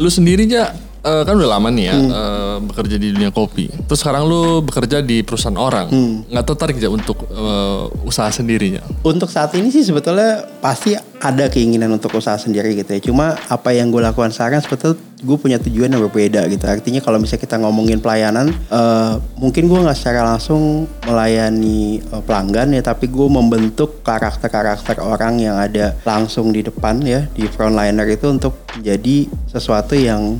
[0.00, 2.10] Lu sendiri aja eh, kan udah lama nih ya Hmm.
[2.10, 3.68] eh, bekerja di dunia kopi.
[3.68, 5.86] Terus sekarang lu bekerja di perusahaan orang.
[5.88, 6.14] Hmm.
[6.26, 8.82] Nggak tertarik aja untuk eh, usaha sendirinya.
[9.02, 13.00] Untuk saat ini sih sebetulnya pasti ada keinginan untuk usaha sendiri gitu ya.
[13.02, 16.62] Cuma apa yang gue lakukan sekarang sebetulnya gue punya tujuan yang berbeda gitu.
[16.62, 22.70] Artinya kalau misalnya kita ngomongin pelayanan, eh, mungkin gue nggak secara langsung melayani eh, pelanggan
[22.70, 28.30] ya, tapi gue membentuk karakter-karakter orang yang ada langsung di depan ya di frontliner itu
[28.30, 30.38] untuk menjadi sesuatu yang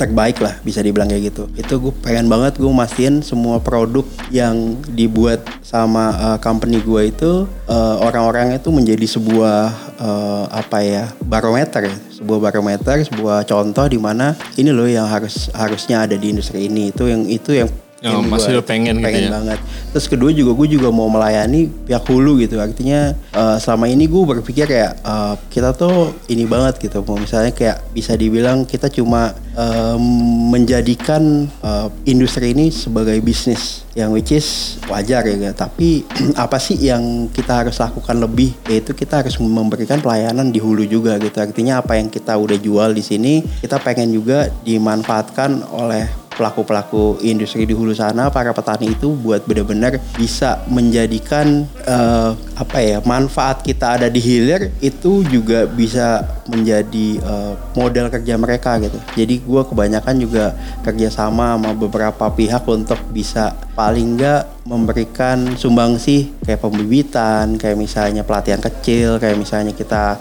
[0.00, 1.44] terbaik lah bisa dibilang kayak gitu.
[1.52, 7.44] Itu gue pengen banget gue mastiin semua produk yang dibuat sama uh, company gue itu
[7.68, 9.60] uh, orang-orang itu menjadi sebuah
[10.00, 11.96] uh, apa ya barometer ya.
[12.16, 16.88] Sebuah barometer sebuah contoh di mana ini loh yang harus harusnya ada di industri ini.
[16.88, 17.68] Itu yang itu yang
[18.00, 19.28] Yang masih gua lo pengen gitu ya.
[19.28, 19.58] banget.
[19.92, 22.56] Terus kedua juga gue juga mau melayani pihak hulu gitu.
[22.56, 27.04] Artinya uh, selama ini gue berpikir kayak uh, kita tuh ini banget gitu.
[27.04, 30.00] Mau misalnya kayak bisa dibilang kita cuma um,
[30.48, 35.52] menjadikan uh, industri ini sebagai bisnis yang which is wajar ya gitu.
[35.52, 36.06] tapi
[36.44, 38.56] apa sih yang kita harus lakukan lebih?
[38.64, 41.36] Yaitu kita harus memberikan pelayanan di hulu juga gitu.
[41.36, 47.68] Artinya apa yang kita udah jual di sini kita pengen juga dimanfaatkan oleh pelaku-pelaku industri
[47.68, 54.00] di hulu sana para petani itu buat benar-benar bisa menjadikan eh, apa ya manfaat kita
[54.00, 58.96] ada di hilir itu juga bisa menjadi eh, modal kerja mereka gitu.
[59.12, 66.62] Jadi gue kebanyakan juga kerjasama sama beberapa pihak untuk bisa paling nggak memberikan sumbangsi kayak
[66.62, 70.16] pembibitan kayak misalnya pelatihan kecil kayak misalnya kita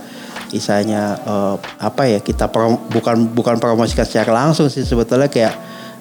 [0.50, 5.54] misalnya eh, apa ya kita prom- bukan bukan promosikan secara langsung sih sebetulnya kayak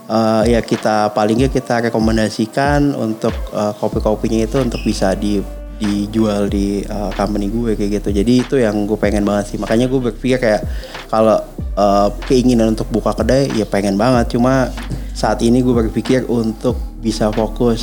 [0.09, 6.51] eh, ya kita paling nggak kita rekomendasikan untuk eh, kopi-kopinya itu untuk bisa di dijual
[6.51, 10.01] di eh, company gue kayak gitu jadi itu yang gue pengen banget sih makanya gue
[10.11, 10.62] berpikir kayak
[11.07, 11.38] kalau
[11.75, 14.69] eh, keinginan untuk buka kedai ya pengen banget cuma
[15.14, 17.83] saat ini gue berpikir untuk bisa fokus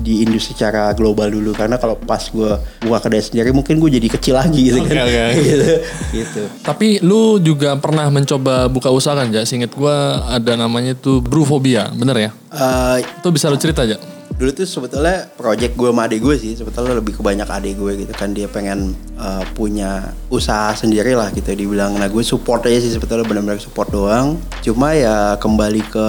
[0.00, 2.48] di industri secara global dulu karena kalau pas gue
[2.80, 5.24] buka kedai sendiri mungkin gue jadi kecil lagi gitu Oke, kan oke.
[5.48, 5.68] gitu
[6.12, 9.44] gitu Tapi lu juga pernah mencoba buka usaha kan, Ja?
[9.44, 12.30] Seinget gua ada namanya tuh Brewphobia, bener ya?
[12.52, 13.96] Eh, Itu bisa lu cerita aja?
[14.34, 18.12] Dulu tuh sebetulnya project gue sama adik gue sih sebetulnya lebih kebanyak adik gue gitu
[18.14, 18.34] kan.
[18.34, 21.94] Dia pengen uh, punya usaha sendiri lah gitu dibilang.
[21.94, 24.36] Nah gue support aja sih sebetulnya benar-benar support doang.
[24.60, 26.06] Cuma ya kembali ke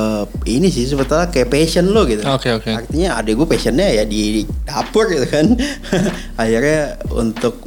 [0.49, 2.25] ini sih sebetulnya kayak passion lo gitu.
[2.25, 2.69] Oke, oke.
[2.73, 5.55] artinya adik gue passionnya ya di dapur gitu kan.
[6.41, 7.63] Akhirnya untuk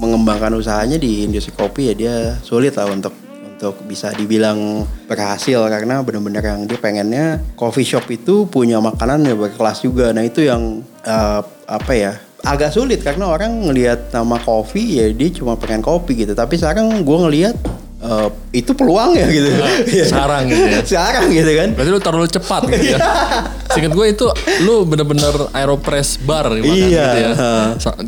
[0.00, 3.21] mengembangkan usahanya di industri kopi ya dia sulit lah untuk
[3.62, 9.38] untuk bisa dibilang berhasil karena benar-benar yang dia pengennya coffee shop itu punya makanan yang
[9.38, 10.10] berkelas juga.
[10.10, 15.30] Nah itu yang eh, apa ya agak sulit karena orang ngelihat nama kopi ya dia
[15.30, 16.34] cuma pengen kopi gitu.
[16.34, 17.54] Tapi sekarang gue ngelihat
[18.02, 19.48] eh, itu peluang ya gitu.
[19.92, 20.04] Iya.
[20.04, 20.80] sekarang gitu ya.
[20.82, 21.68] sekarang gitu kan.
[21.72, 22.98] Berarti lu terlalu cepat gitu ya.
[23.72, 24.26] Seinget gue itu
[24.62, 27.30] lu bener-bener aeropress bar gitu Iya, gitu ya.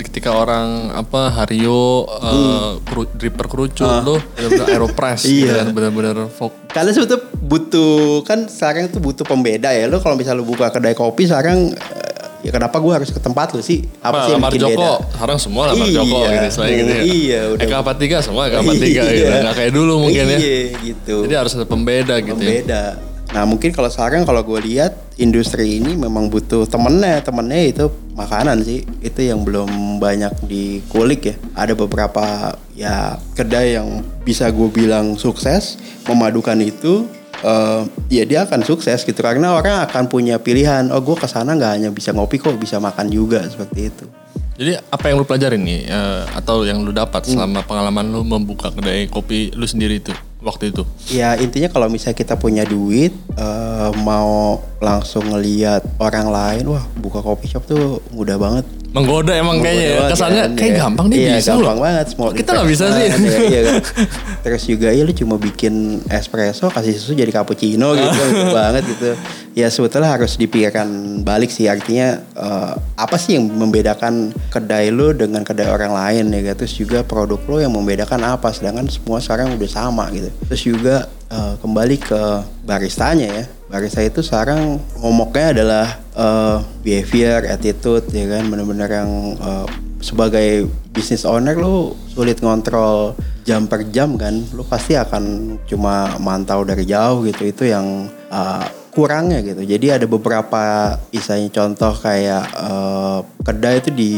[0.05, 5.65] Ketika orang apa Hario uh, kru- dripper kerucut lu bener-bener aeropress gitu Iya.
[5.65, 5.67] kan.
[5.73, 6.53] Bener-bener fok.
[6.69, 9.87] Karena sebetulnya butuh kan sekarang tuh butuh pembeda ya.
[9.87, 12.14] Lo kalau misalnya lu buka kedai kopi sekarang eh,
[12.45, 13.83] ya kenapa gue harus ke tempat lu sih?
[13.99, 14.91] Apa, sih yang bikin Joko, beda?
[15.11, 17.03] sekarang semua lamar Iya, Joko gitu istilahnya gitu ya.
[17.03, 17.65] iya, udah.
[17.65, 19.11] Eka Patiga semua Eka Patiga Iya.
[19.11, 19.31] gitu.
[19.41, 20.39] Nggak kayak dulu mungkin ya.
[20.39, 21.17] Iya gitu.
[21.25, 22.61] Jadi harus ada pembeda gitu ya.
[22.61, 22.83] Pembeda.
[23.25, 28.63] Nah mungkin kalau sekarang kalau gue lihat industri ini memang butuh temennya, temennya itu makanan
[28.63, 28.85] sih.
[29.01, 31.35] Itu yang belum banyak dikulik ya.
[31.57, 37.09] Ada beberapa ya kedai yang bisa gue bilang sukses memadukan itu.
[37.45, 37.81] Eh,
[38.11, 40.89] ya dia akan sukses gitu karena orang akan punya pilihan.
[40.89, 44.07] Oh gue ke sana nggak hanya bisa ngopi kok bisa makan juga seperti itu.
[44.55, 47.37] Jadi apa yang lu pelajarin nih eh, atau yang lu dapat Hmm.
[47.37, 50.87] selama pengalaman lu membuka kedai kopi lu sendiri itu waktu itu?
[51.11, 57.19] Ya intinya kalau misalnya kita punya duit eh, mau langsung ngeliat orang lain, wah buka
[57.19, 58.63] kopi shop tuh mudah banget.
[58.95, 59.95] Menggoda emang kayaknya ya.
[59.99, 60.79] Menggoda Kesannya kan, kayak ya.
[60.87, 61.83] gampang nih iya, bisa gampang loh.
[61.83, 63.05] banget small Kita nggak bisa sih.
[63.11, 63.75] interaction, iya, iya kan.
[64.47, 65.75] terus juga ya lu cuma bikin
[66.07, 69.11] espresso kasih susu jadi cappuccino gitu gitu banget gitu
[69.59, 70.87] ya sebetulnya harus dipikirkan
[71.27, 76.53] balik sih artinya eh, apa sih yang membedakan kedai lu dengan kedai orang lain ya
[76.53, 76.55] gitu.
[76.63, 80.97] terus juga produk lu yang membedakan apa sedangkan semua sekarang udah sama gitu terus juga
[81.31, 82.23] eh, kembali ke
[82.65, 83.45] baristanya ya.
[83.69, 88.49] Barista itu sekarang momoknya adalah eh, behavior attitude ya kan?
[88.49, 89.67] Benar-benar yang eh,
[90.05, 93.17] sebagai business owner lu sulit ngontrol
[93.49, 94.45] jam per jam kan?
[94.53, 97.49] Lu pasti akan cuma mantau dari jauh gitu.
[97.49, 99.67] Itu yang uh, kurangnya gitu.
[99.67, 104.13] Jadi ada beberapa misalnya contoh kayak uh, kedai itu di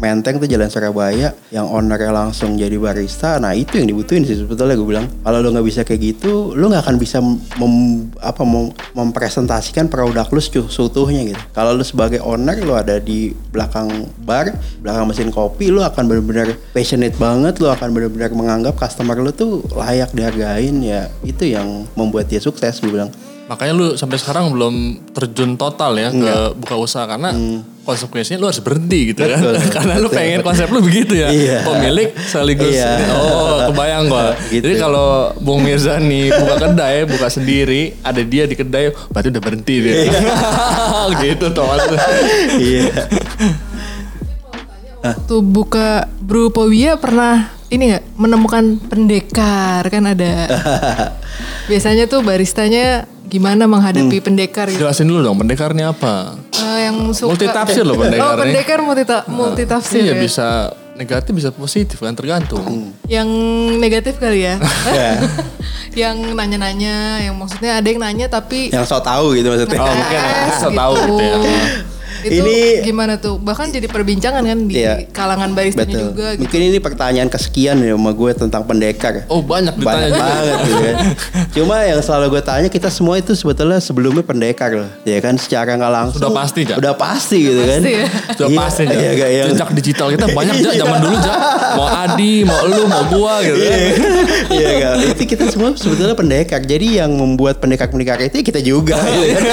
[0.00, 3.36] Menteng tuh Jalan Surabaya yang ownernya langsung jadi barista.
[3.36, 5.06] Nah itu yang dibutuhin sih sebetulnya gue bilang.
[5.20, 7.20] Kalau lo nggak bisa kayak gitu lo nggak akan bisa
[7.60, 11.42] mem, apa mem- mempresentasikan produk lo seutuhnya gitu.
[11.52, 16.56] Kalau lo sebagai owner lo ada di belakang bar belakang mesin kopi lo akan benar-benar
[16.72, 20.80] passionate banget lo akan benar-benar menganggap customer lo tuh layak dihargain.
[20.80, 23.12] Ya itu yang membuat dia sukses gue bilang.
[23.50, 24.74] Makanya lu sampai sekarang belum
[25.10, 27.34] terjun total ya ke buka usaha karena
[27.90, 29.38] konsekuensinya lu harus berhenti gitu kan.
[29.42, 29.54] Betul.
[29.74, 31.28] karena lu pengen konsep lu begitu ya.
[31.28, 31.58] Iya.
[31.66, 33.10] Pemilik sekaligus Iya.
[33.18, 34.32] oh kebayang gua.
[34.54, 34.62] Gitu.
[34.66, 39.42] Jadi kalau Bung Mirza nih buka kedai, buka sendiri, ada dia di kedai, berarti udah
[39.42, 39.94] berhenti dia.
[41.22, 41.66] gitu toh.
[42.58, 42.90] iya
[45.00, 50.32] Waktu buka Brupowia pernah ini nggak menemukan pendekar kan ada.
[51.70, 54.26] Biasanya tuh baristanya gimana menghadapi Hmm.
[54.26, 54.82] pendekar gitu.
[54.82, 56.34] Jelasin dulu dong pendekarnya apa.
[56.52, 60.20] Eh, yang suka Multitafsir loh pendekar Oh, pendekar multita, multitafsir Iya ya.
[60.20, 60.48] bisa
[60.92, 62.60] negatif bisa positif kan tergantung.
[62.60, 62.90] Hmm.
[63.06, 63.28] Yang
[63.78, 64.58] negatif kali ya.
[64.90, 65.12] Ya.
[65.90, 70.20] yang nanya-nanya, yang maksudnya ada yang nanya tapi yang so tahu gitu maksudnya Oh, mungkin
[70.54, 71.64] so tahu gitu ya.
[72.20, 73.36] Itu Ini- gimana tuh?
[73.36, 75.08] Bahkan jadi perbincangan kan di Iya.
[75.08, 76.06] kalangan baristanya Betul.
[76.06, 76.40] juga gitu.
[76.42, 79.24] Mungkin ini pertanyaan kesekian ya sama gue tentang pendekar.
[79.26, 80.20] Oh banyak ditanya Banyak juga.
[80.22, 80.96] banget gitu kan.
[81.56, 84.90] Cuma yang selalu gue tanya kita semua itu sebetulnya sebelumnya pendekar loh.
[85.02, 86.20] Ya kan secara nggak langsung.
[86.20, 86.76] Sudah pasti, Jak.
[86.76, 87.80] Udah pasti gitu kan.
[87.80, 88.06] Pasti ya.
[88.30, 89.10] Sudah Iya, pasti Iya, ya.
[89.12, 91.36] kayak yang Jejak digital kita banyak aja zaman dulu Jak.
[91.70, 93.80] Mau Adi, mau lu, mau gua gitu kan.
[94.50, 94.94] Iya kan.
[95.06, 96.60] Itu kita semua sebetulnya pendekar.
[96.60, 98.96] Jadi yang membuat pendekar-pendekar itu ya kita juga.
[98.96, 99.44] gitu kan.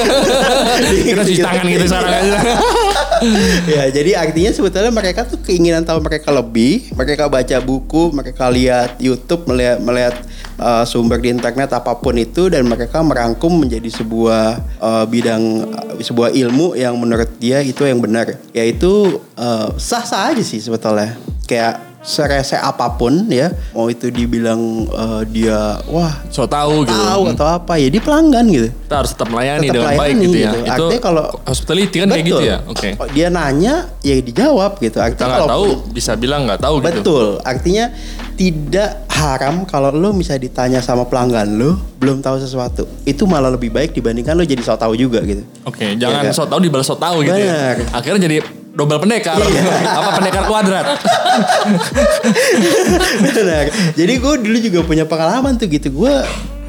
[1.07, 2.37] Kita cuci tangan gitu sekarang aja.
[3.73, 8.97] ya jadi artinya sebetulnya mereka tuh keinginan tahu mereka lebih mereka baca buku mereka lihat
[9.01, 10.15] YouTube melihat melihat
[10.61, 16.01] uh, sumber di internet apa pun itu dan mereka merangkum menjadi sebuah uh, bidang uh,
[16.01, 18.37] sebuah ilmu yang menurut dia itu yang benar.
[18.51, 21.15] Yaitu uh, sah sah aja sih sebetulnya.
[21.47, 26.95] Kayak serese apa pun ya mau itu dibilang uh, dia wah So tahu gitu.
[26.95, 30.23] tahu atau apa ya dia pelanggan gitu Kita harus tetap melayani Tetap dengan baik layani
[30.23, 30.47] gitu ya.
[30.47, 30.57] gitu.
[30.57, 32.47] Itu Artinya kalau- hospitality kan kayak gitu Betul.
[32.47, 32.57] ya.
[32.63, 32.89] Oke.
[33.11, 34.95] Dia nanya ya dijawab gitu.
[34.95, 36.87] Kita Artinya tahu kalau bisa bilang nggak tahu gitu.
[36.87, 37.25] betul.
[37.43, 37.85] Artinya
[38.37, 42.85] tidak haram kalau lo bisa ditanya sama pelanggan lo belum tahu sesuatu.
[43.01, 45.41] Itu malah lebih baik dibandingkan lo jadi so tahu juga gitu.
[45.65, 46.37] Oke, jangan Iya, kan?
[46.37, 47.81] so tahu dibalas so tahu gitu Benar.
[47.81, 47.89] ya.
[47.91, 48.37] Akhirnya jadi
[48.77, 49.41] double pendekar.
[49.99, 50.85] Apa pendekar kuadrat?
[53.25, 53.63] Benar.
[53.97, 55.89] Jadi gue dulu juga punya pengalaman tuh gitu.
[55.89, 56.13] Gue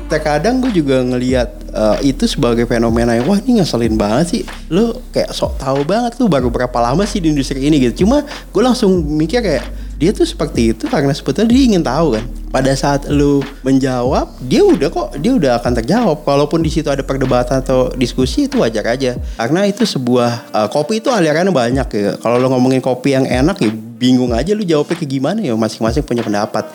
[0.09, 4.43] terkadang gue juga ngelihat eh, itu sebagai fenomena yang wah ini ngeselin banget sih.
[4.73, 8.09] Lo kayak sok tahu banget lu baru berapa lama sih di industri ini gitu.
[8.09, 9.65] Cuma gue langsung mikir kayak
[9.99, 12.25] dia tuh seperti itu karena sebetulnya dia ingin tahu kan.
[12.49, 16.25] Pada saat lu menjawab, dia udah kok dia udah akan terjawab.
[16.25, 19.19] Kalaupun di situ ada perdebatan atau diskusi itu wajar aja.
[19.37, 22.17] Karena itu sebuah eh, kopi itu alirannya banyak ya.
[22.17, 26.07] Kalau lo ngomongin kopi yang enak ya bingung aja lu jawabnya kayak gimana ya masing-masing
[26.07, 26.71] punya pendapat.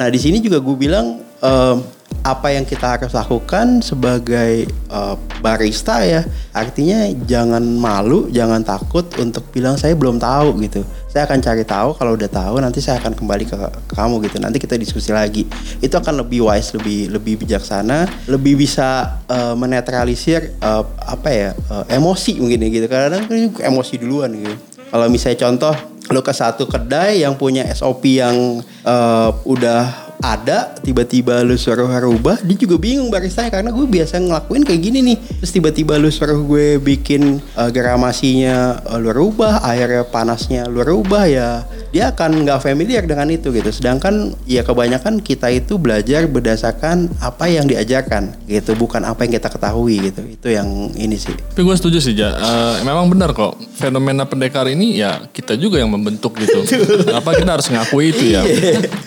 [0.00, 1.76] Nah di sini juga gue bilang em,
[2.22, 6.22] apa yang kita harus lakukan sebagai eh, barista ya
[6.54, 10.86] artinya jangan malu jangan takut untuk bilang saya belum tahu gitu.
[11.10, 13.56] Saya akan cari tahu kalau udah tahu nanti saya akan kembali ke,
[13.92, 14.36] kamu gitu.
[14.40, 15.44] Nanti kita diskusi lagi.
[15.82, 21.84] Itu akan lebih wise lebih lebih bijaksana lebih bisa eh, menetralisir eh, apa ya eh,
[21.98, 22.86] emosi mungkin ya gitu.
[22.86, 23.28] Karena kan
[23.66, 24.54] emosi duluan gitu.
[24.92, 25.74] Kalau misalnya contoh
[26.12, 32.38] lo ke satu kedai yang punya SOP yang eh, udah ada tiba-tiba lu suruh rubah
[32.46, 36.38] dia juga bingung baristanya karena gue biasa ngelakuin kayak gini nih terus tiba-tiba lu suruh
[36.46, 42.64] gue bikin eh, gramasinya eh, lu rubah airnya panasnya lu rubah ya dia akan nggak
[42.64, 43.68] familiar dengan itu gitu.
[43.68, 49.52] Sedangkan ya kebanyakan kita itu belajar berdasarkan apa yang diajarkan gitu, bukan apa yang kita
[49.52, 50.24] ketahui gitu.
[50.24, 51.36] Itu yang ini sih.
[51.36, 52.32] Tapi gue setuju sih, Ja.
[52.32, 53.60] Eh, memang benar kok.
[53.76, 56.64] Fenomena pendekar ini ya kita juga yang membentuk gitu.
[57.04, 58.40] Kenapa kita harus ngakui itu ya?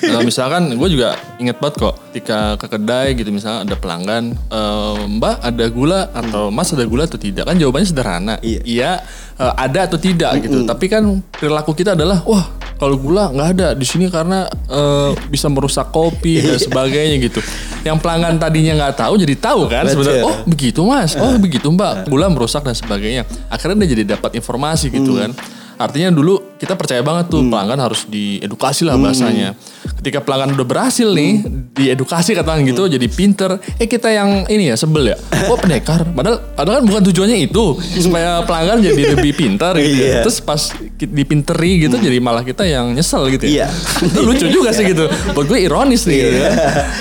[0.06, 1.05] Nah, misalkan gue juga
[1.38, 1.96] inget banget kok.
[2.10, 7.06] Ketika ke kedai gitu misalnya ada pelanggan, eh, Mbak ada gula atau Mas ada gula
[7.06, 7.46] atau tidak?
[7.46, 8.36] Kan jawabannya sederhana.
[8.42, 9.04] Iya.
[9.36, 10.64] eh, ada atau tidak gitu.
[10.64, 11.04] Tapi kan
[11.36, 16.40] perilaku kita adalah, wah kalau gula nggak ada di sini karena eh, bisa merusak kopi
[16.46, 17.40] dan sebagainya gitu.
[17.84, 20.24] Yang pelanggan tadinya nggak tahu jadi tahu kan sebenarnya.
[20.24, 23.28] Oh begitu mas, oh begitu mbak, gula merusak dan sebagainya.
[23.52, 25.32] Akhirnya dia jadi dapat informasi gitu kan.
[25.76, 29.54] Artinya dulu kita percaya banget tuh pelanggan harus diedukasi lah bahasanya.
[30.02, 31.44] Ketika pelanggan udah berhasil nih
[31.76, 35.18] diedukasi katakan gitu jadi pinter, eh kita yang ini ya sebel ya.
[35.52, 39.96] Oh pendekar, padahal padahal kan bukan tujuannya itu supaya pelanggan jadi lebih pintar gitu.
[40.00, 40.06] ya.
[40.06, 40.22] Iya.
[40.24, 40.62] Terus pas
[40.96, 43.66] dipinteri gitu jadi malah kita yang nyesel gitu ya.
[43.66, 43.68] Iya.
[44.08, 45.10] itu lucu juga sih gitu.
[45.36, 46.52] Buat gue ironis nih gitu ya.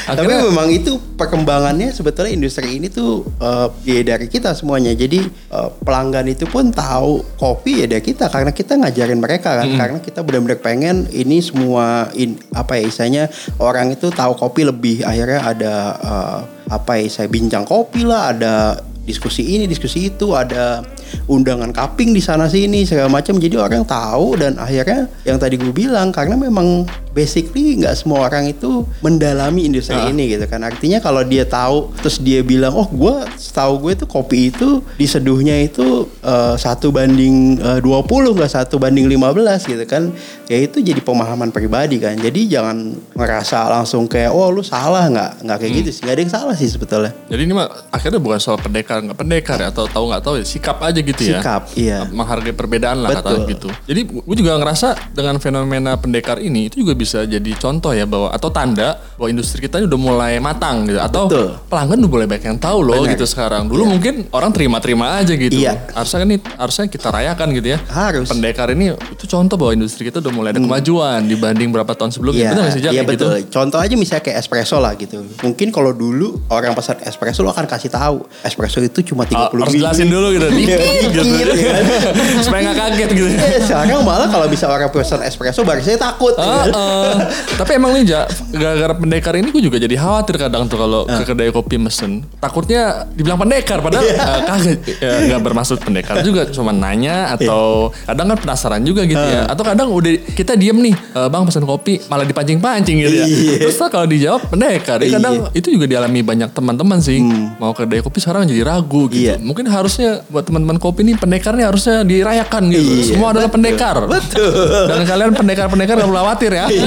[0.08, 4.96] Tapi Akhirnya memang itu perkembangannya sebetulnya industri ini tuh eh, ya dari kita semuanya.
[4.96, 9.68] Jadi eh, pelanggan itu pun tahu kopi ya dari kita karena kita ngajarin mereka kan.
[9.68, 13.24] Karena kita benar-benar pengen ini semua in, apa ya istilahnya
[13.60, 15.04] orang itu tahu kopi lebih.
[15.04, 16.38] Akhirnya ada eh,
[16.72, 20.80] apa ya saya bincang kopi lah, ada diskusi ini, diskusi itu, ada
[21.28, 23.36] undangan kaping di sana sini segala macam.
[23.36, 28.50] Jadi orang tahu dan akhirnya yang tadi gue bilang karena memang basically nggak semua orang
[28.50, 30.10] itu mendalami industri Ah.
[30.10, 30.60] ini gitu kan.
[30.60, 33.14] Artinya kalau dia tahu terus dia bilang, "Oh, gue
[33.54, 39.06] tahu gue itu kopi itu diseduhnya itu eh, satu banding eh, 20 nggak satu banding
[39.06, 40.10] 15 gitu kan."
[40.50, 42.18] Ya itu jadi pemahaman pribadi kan.
[42.18, 46.00] Jadi jangan ngerasa langsung kayak, "Oh, lu salah nggak?" nggak kayak gitu sih.
[46.02, 47.12] Nggak ada yang salah sih sebetulnya.
[47.30, 50.44] Jadi ini mah akhirnya bukan soal pendekar nggak pendekar ya atau tahu nggak tahu ya
[50.44, 51.38] sikap aja gitu ya.
[51.38, 51.98] Sikap, iya.
[52.10, 53.48] Menghargai perbedaan lah kata Betul.
[53.54, 53.68] gitu.
[53.86, 58.28] Jadi gue juga ngerasa dengan fenomena pendekar ini itu juga bisa jadi contoh ya bahwa
[58.28, 61.48] atau tanda bahwa industri kita ini udah mulai matang gitu atau Betul.
[61.66, 63.12] pelanggan udah mulai banyak yang tahu loh Benar.
[63.12, 63.62] gitu sekarang.
[63.64, 65.54] Dulu mungkin orang terima-terima aja gitu.
[65.54, 65.90] Iya.
[65.90, 67.78] Harusnya kan ini harusnya kita rayakan gitu ya.
[67.84, 68.26] Harus.
[68.26, 72.40] Pendekar ini itu contoh bahwa industri kita udah mulai ada kemajuan dibanding berapa tahun sebelumnya.
[72.40, 72.92] Iya, Benar nggak sih Jack?
[72.92, 73.26] iya Kayak gitu?
[73.26, 73.38] betul.
[73.50, 75.16] Contoh aja misalnya kayak espresso lah gitu.
[75.40, 79.48] Mungkin kalau dulu orang pesan espresso lo akan kasih tahu espresso itu cuma 30 Ah,
[79.50, 79.80] harus mili.
[79.80, 80.46] jelasin dulu gitu.
[80.54, 81.22] Iya, Dikit gitu.
[81.26, 81.84] dikit, ya kan?
[82.44, 83.26] Supaya nggak kaget gitu.
[83.28, 86.32] Eh, sekarang malah kalau bisa orang pesan espresso barisnya takut.
[86.36, 86.93] Ah, ah.
[87.60, 91.18] tapi emang nih Ja, gara-gara pendekar ini gue juga jadi khawatir kadang tuh kalau Ah.
[91.18, 92.22] ke kedai kopi mesen.
[92.36, 94.14] Takutnya dibilang pendekar padahal Iya.
[94.14, 94.78] eh, kaget.
[95.04, 99.32] Ya, nggak bermaksud pendekar juga, cuma nanya atau kadang kan penasaran juga gitu Ah.
[99.36, 99.42] ya.
[99.46, 103.26] Atau kadang udah kita diem nih, "Eh, bang pesan kopi malah dipancing-pancing gitu ya.
[103.26, 103.54] Iya.
[103.64, 105.56] Terus kalau dijawab pendekar, ya kadang Iya.
[105.56, 107.18] itu juga dialami banyak teman-teman sih.
[107.56, 109.24] Mau ke kedai kopi sekarang jadi ragu gitu.
[109.24, 109.28] Hmm.
[109.32, 109.34] Iya.
[109.40, 112.84] Mungkin harusnya buat teman-teman kopi nih pendekar nih harusnya dirayakan gitu.
[112.92, 113.96] Iya, Semua adalah pendekar.
[114.04, 114.52] Betul.
[114.86, 116.66] Dan kalian pendekar-pendekar gak perlu khawatir ya.
[116.66, 116.83] Iya.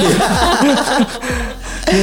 [1.88, 2.02] Ini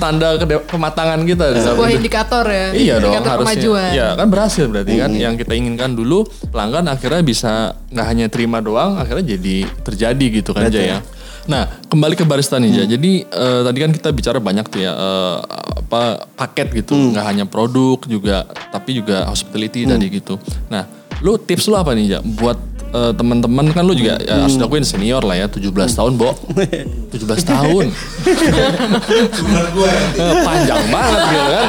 [0.00, 1.44] Tanda kede- kematangan kita.
[1.60, 1.98] Sebuah hidup.
[2.00, 2.66] indikator ya.
[2.72, 3.46] Iya dong indikator harusnya.
[3.52, 3.90] kemajuan.
[3.92, 7.52] Iya kan berhasil berarti kan yang kita inginkan dulu pelanggan akhirnya bisa
[7.92, 10.72] nggak hanya terima doang akhirnya jadi terjadi gitu kan.
[10.72, 11.04] Jaya.
[11.46, 12.86] Nah kembali ke barista nih Jaya.
[12.96, 15.36] Jadi eh, tadi kan kita bicara banyak tuh ya eh,
[15.84, 20.40] apa paket gitu nggak hanya produk juga tapi juga hospitality tadi gitu.
[20.72, 20.88] Nah
[21.20, 22.56] lu tips lu apa nih Jaya buat
[22.96, 26.32] eh, teman-teman kan lu juga ya, harus diakuin senior lah ya 17 tahun Bo
[27.12, 27.84] 17 tahun
[30.16, 31.66] Eh, panjang banget gitu kan.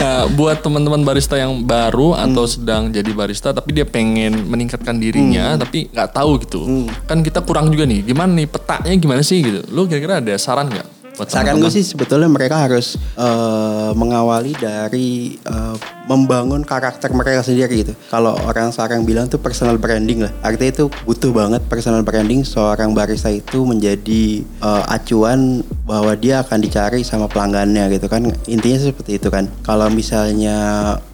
[0.00, 5.58] Nah, buat teman-teman barista yang baru atau sedang jadi barista tapi dia pengen meningkatkan dirinya
[5.58, 6.60] tapi nggak tahu gitu.
[7.04, 8.00] Kan kita kurang juga nih.
[8.06, 9.60] Gimana nih petanya gimana sih gitu.
[9.68, 10.86] Lu kira-kira ada saran nggak
[11.18, 15.76] buat Saran gue sih sebetulnya mereka harus eh, mengawali dari eh,
[16.06, 17.92] membangun karakter mereka sendiri gitu.
[18.08, 20.32] Kalau orang sekarang bilang tuh personal branding lah.
[20.40, 26.62] Artinya itu butuh banget personal branding seorang barista itu menjadi eh, acuan bahwa dia akan
[26.62, 28.30] dicari sama pelanggannya gitu kan.
[28.46, 29.50] Intinya seperti itu kan.
[29.66, 30.56] Kalau misalnya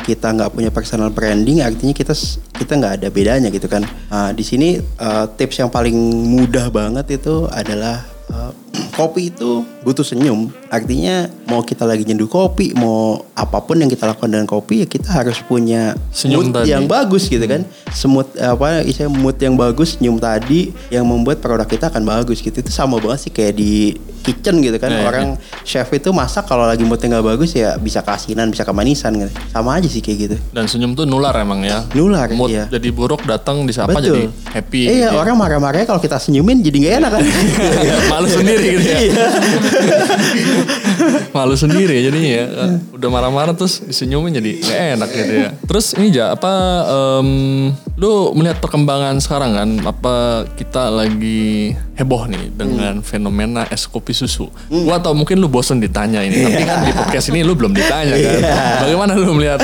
[0.04, 2.12] kita nggak punya personal branding, artinya kita
[2.54, 3.88] kita nggak ada bedanya gitu kan.
[4.12, 5.96] Nah, di sini eh, tips yang paling
[6.28, 8.56] mudah banget itu adalah Uh,
[8.94, 10.48] kopi itu butuh senyum.
[10.70, 14.86] Artinya mau kita lagi nyeduh kopi, mau apa pun yang kita lakukan dengan kopi ya
[14.86, 16.70] kita harus punya Senyum mood tadi.
[16.72, 17.62] yang bagus gitu kan.
[17.90, 22.54] Semut apa istilahnya mood yang bagus, senyum tadi yang membuat produk kita akan bagus gitu.
[22.58, 24.88] Itu sama banget sih kayak di kitchen gitu kan.
[24.88, 25.06] Iya, iya.
[25.06, 25.28] Orang
[25.62, 29.30] chef itu masak kalau lagi moodnya nggak bagus ya bisa keasinan, bisa kemanisan gitu.
[29.52, 30.36] Sama aja sih kayak gitu.
[30.50, 31.84] Dan senyum tuh nular emang ya.
[31.92, 32.64] Nular, Mood iya.
[32.72, 34.80] jadi buruk datang disapa jadi happy.
[34.88, 37.22] Iya, gitu orang marah-marahnya kalau kita senyumin jadi nggak enak kan.
[38.16, 38.98] Malu sendiri gitu ya.
[39.00, 39.14] Iya.
[41.34, 42.44] Malu sendiri jadinya ya.
[42.90, 45.48] Udah marah-marah terus disenyumin jadi gak enak gitu ya.
[45.60, 46.50] Terus ini ja apa
[47.20, 47.28] em,
[47.94, 50.14] lu melihat perkembangan sekarang kan, apa
[50.54, 54.48] kita lagi heboh nih dengan fenomena es kopi susu.
[54.66, 58.12] Gua tau mungkin lu bosen ditanya ini, tapi kan di podcast ini lu belum ditanya
[58.14, 58.34] kan.
[58.82, 59.60] Bagaimana lu melihat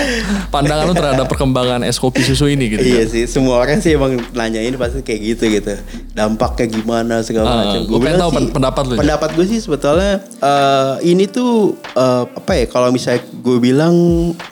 [0.49, 2.83] pandangan lu terhadap perkembangan es kopi susu ini gitu?
[2.83, 3.09] Iya kan?
[3.09, 5.73] sih, semua orang sih emang nanyain pasti kayak gitu gitu.
[6.13, 7.81] Dampaknya gimana segala Ah, macam.
[7.85, 9.03] gua pengen tahu pen- pendapat Jack.
[9.07, 12.65] Pendapat gue sih sebetulnya eh, ini tuh eh, apa ya?
[12.67, 13.95] Kalau misalnya gue bilang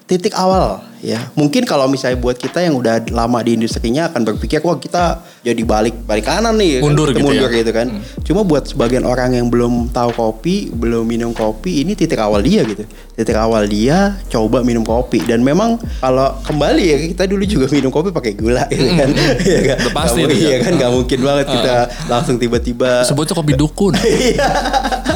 [0.07, 1.31] titik awal ya.
[1.33, 5.63] Mungkin kalau misalnya buat kita yang udah lama di industrinya akan berpikir wah kita jadi
[5.63, 6.85] balik balik kanan nih, ya kan?
[6.85, 7.25] Mundur gitu ya.
[7.25, 7.87] mundur gitu kan.
[8.23, 12.63] Cuma buat sebagian orang yang belum tahu kopi, belum minum kopi, ini titik awal dia
[12.63, 12.83] gitu.
[13.15, 17.89] Titik awal dia coba minum kopi dan memang kalau kembali ya kita dulu juga minum
[17.89, 19.09] kopi pakai gula gitu kan.
[19.41, 19.77] Iya kan?
[19.81, 20.59] Udah pasti Nggak itu mu- Iya ya.
[20.63, 21.75] kan nggak mungkin banget kita
[22.07, 23.93] langsung tiba-tiba Sebutnya kopi dukun.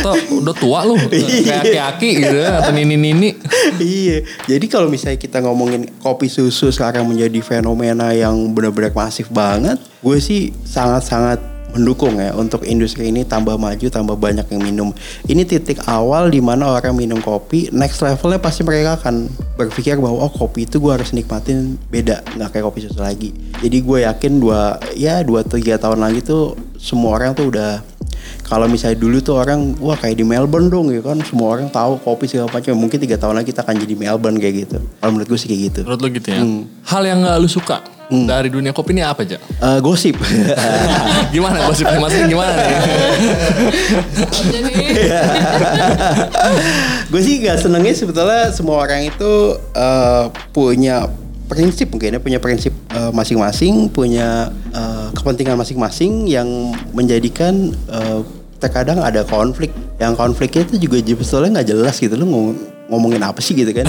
[0.00, 0.12] atau
[0.42, 3.36] udah tua lu, kayak aki-aki gitu ya, atau nini-nini.
[3.82, 4.22] iya.
[4.46, 10.18] Jadi kalau misalnya kita ngomongin kopi susu sekarang menjadi fenomena yang benar-benar masif banget, gue
[10.22, 14.88] sih sangat-sangat mendukung ya untuk industri ini tambah maju, tambah banyak yang minum.
[15.28, 19.28] Ini titik awal di mana orang minum kopi, next levelnya pasti mereka akan
[19.60, 23.30] berpikir bahwa oh kopi itu gue harus nikmatin beda, nggak kayak kopi susu lagi.
[23.60, 27.84] Jadi gue yakin dua ya dua tiga tahun lagi tuh semua orang tuh udah
[28.46, 31.98] kalau misalnya dulu tuh orang wah kayak di Melbourne dong ya kan semua orang tahu
[32.00, 35.28] kopi segala macam mungkin tiga tahun lagi kita akan jadi Melbourne kayak gitu kalau menurut
[35.30, 36.40] gue sih kayak gitu Menurut lu gitu ya.
[36.42, 36.62] Hmm.
[36.86, 39.38] Hal yang gak lu suka dari dunia kopi ini apa aja?
[39.42, 40.14] Eh, gosip
[41.34, 42.78] gimana gosipnya maksudnya gimana nih?
[47.10, 50.24] Gue sih gak senengnya sebetulnya semua orang itu eh,
[50.54, 51.10] punya
[51.46, 56.46] prinsip mungkin ya punya prinsip eh, masing-masing punya eh, kepentingan masing-masing yang
[56.92, 58.20] menjadikan eh,
[58.58, 59.70] terkadang ada konflik.
[59.96, 62.56] Yang konfliknya itu juga sebetulnya nggak jelas gitu ngomong,
[62.86, 63.86] ngomongin apa sih gitu kan?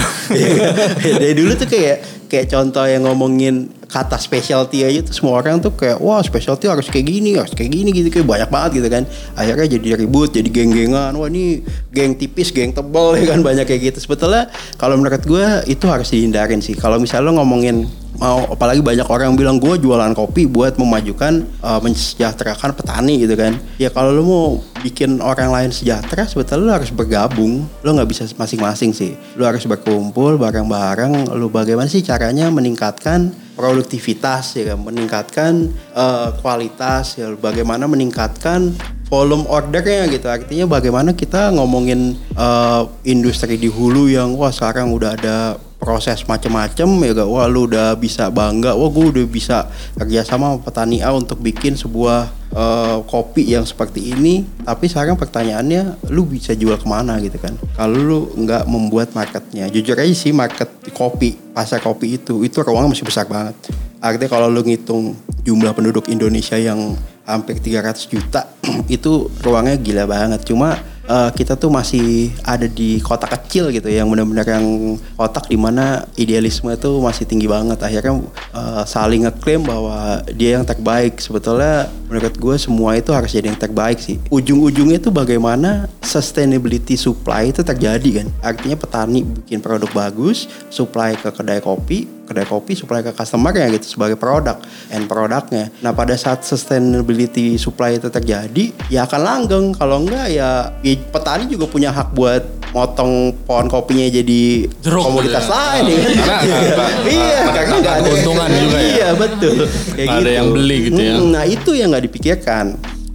[1.21, 5.71] Dari dulu tuh kayak kayak contoh yang ngomongin kata specialty aja tuh semua orang tuh
[5.71, 9.03] kayak wah specialty harus kayak gini harus kayak gini gitu kayak banyak banget gitu kan.
[9.37, 11.15] Akhirnya jadi ribut jadi geng-gengan.
[11.15, 13.99] Wah ini geng tipis geng tebal ya kan banyak kayak gitu.
[14.03, 16.75] Sebetulnya kalau menurut gue itu harus dihindarin sih.
[16.75, 17.87] Kalau misalnya lo ngomongin
[18.17, 23.57] mau apalagi banyak orang bilang gue jualan kopi buat memajukan uh, mensejahterakan petani gitu kan.
[23.77, 24.45] Ya kalau lo mau
[24.81, 27.69] bikin orang lain sejahtera sebetulnya lo harus bergabung.
[27.85, 29.13] Lo nggak bisa masing-masing sih.
[29.37, 31.29] Lo harus berkumpul bareng-bareng.
[31.37, 34.81] Lo bagaimana sih caranya meningkatkan produktivitas ya kan?
[34.81, 35.53] Meningkatkan
[35.93, 37.29] uh, kualitas ya.
[37.37, 38.73] Bagaimana meningkatkan
[39.07, 40.27] volume ordernya gitu.
[40.27, 45.37] Artinya bagaimana kita ngomongin uh, industri di hulu yang wah sekarang udah ada
[45.77, 47.29] proses macem-macem ya gak?
[47.29, 48.73] Wah lu udah bisa bangga.
[48.73, 54.13] Wah gue udah bisa kerjasama sama petani A untuk bikin sebuah eh, kopi yang seperti
[54.13, 54.43] ini.
[54.65, 57.53] Tapi sekarang pertanyaannya lu bisa jual ke mana gitu kan?
[57.77, 59.69] Kalau lu nggak membuat marketnya.
[59.69, 63.57] Jujur aja sih market kopi pasar kopi itu itu ruangnya masih besar banget.
[63.97, 66.93] Artinya kalau lu ngitung jumlah penduduk Indonesia yang
[67.25, 68.47] hampir 300 juta
[68.95, 70.45] itu ruangnya gila banget.
[70.45, 75.57] Cuma eh, kita tuh masih ada di kota kecil gitu yang benar-benar yang kotak di
[75.57, 77.79] mana idealisme itu masih tinggi banget.
[77.79, 78.19] Akhirnya
[78.53, 81.17] eh, saling ngeklaim bahwa dia yang terbaik.
[81.23, 84.19] Sebetulnya menurut gue semua itu harus jadi yang terbaik sih.
[84.27, 88.27] Ujung-ujungnya itu bagaimana sustainability supply itu terjadi kan?
[88.43, 93.71] Artinya petani bikin produk bagus supply ke kedai kopi kedai kopi supply ke customer ya
[93.71, 94.59] gitu sebagai produk
[94.89, 95.71] and produknya.
[95.79, 100.49] Nah pada saat sustainability supply itu terjadi ya akan langgeng kalau enggak ya,
[100.81, 105.55] ya petani juga punya hak buat motong pohon kopinya jadi Jeruk komoditas gitu ya.
[105.55, 106.11] lain ya kan?
[106.11, 108.89] Karena- karena- iya karena ada keuntungan juga ya.
[108.91, 109.55] Iya betul.
[109.95, 111.15] Kayak ada yang beli gitu ya.
[111.15, 112.65] Hmm, Nah itu yang nggak dipikirkan.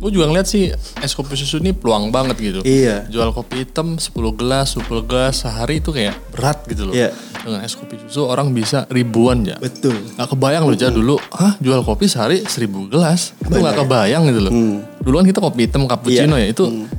[0.02, 2.60] Gue juga ngeliat sih es kopi susu ini peluang banget gitu.
[2.66, 3.06] Iya.
[3.06, 6.94] Jual kopi hitam 10 gelas, 10 gelas sehari itu kayak berat gitu loh.
[6.94, 7.14] Iya.
[7.38, 9.54] Dengan es kopi susu orang bisa ribuan ya.
[9.62, 9.94] Betul.
[10.18, 13.30] Gak kebayang loh, Ja, dulu, hah jual kopi sehari 1000 gelas?
[13.38, 14.50] Itu gak kebayang gitu loh.
[14.50, 14.82] Hmm.
[15.06, 16.66] Dulu kan kita kopi hitam cappuccino ya, itu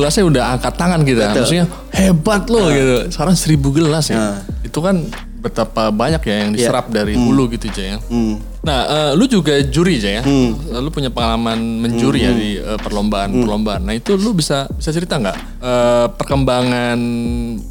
[0.00, 1.28] gelasnya udah angkat tangan kita.
[1.28, 1.40] Betul.
[1.44, 2.96] Maksudnya hebat loh gitu.
[3.12, 4.16] Sekarang 1000 gelas ya.
[4.16, 4.40] Nah.
[4.64, 5.04] Itu kan
[5.38, 7.98] betapa banyak ya yang diserap dari hulu gitu Ja ya.
[8.10, 8.42] Hmm.
[8.58, 10.22] Nah, eh, lu juga juri aja ya.
[10.74, 13.86] Lu punya pengalaman menjuri ya di eh, perlombaan-perlombaan.
[13.86, 16.98] Nah, itu lu bisa bisa cerita nggak eh, perkembangan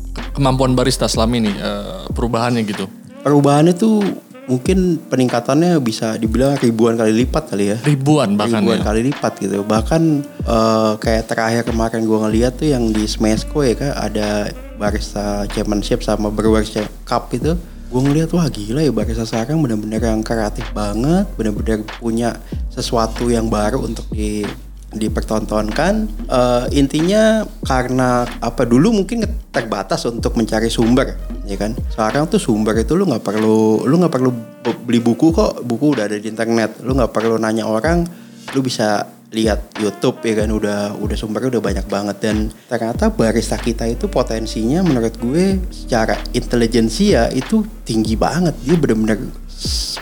[0.09, 2.87] ke- kemampuan barista selama ini eh, perubahannya gitu?
[3.21, 3.99] Perubahannya tuh
[4.47, 7.77] mungkin peningkatannya bisa dibilang ribuan kali lipat kali ya.
[7.83, 8.85] Ribuan bahkan ribuan ya.
[8.87, 13.75] kali lipat gitu bahkan eh, kayak terakhir kemarin gua ngeliat tuh yang di Smesco ya
[13.75, 14.47] kan ada
[14.79, 16.71] barista championship sama brewers
[17.07, 17.55] cup itu
[17.87, 22.35] gue ngeliat wah gila ya barista sekarang bener-bener yang kreatif banget bener-bener punya
[22.67, 24.43] sesuatu yang baru untuk di
[24.87, 26.07] dipertontonkan.
[26.31, 31.75] Eh, intinya karena apa dulu mungkin terbatas untuk mencari sumber ya kan?
[31.91, 34.31] Sekarang tuh sumber itu lu nggak perlu lu nggak perlu
[34.63, 36.79] be- beli buku kok buku udah ada di internet.
[36.87, 38.07] Lu nggak perlu nanya orang
[38.55, 40.49] lu bisa lihat YouTube ya kan?
[40.51, 42.17] Udah udah sumbernya udah banyak banget.
[42.23, 42.37] Dan
[42.71, 48.55] ternyata barista kita itu potensinya menurut gue secara intelijensia itu tinggi banget.
[48.63, 49.19] Dia bener-bener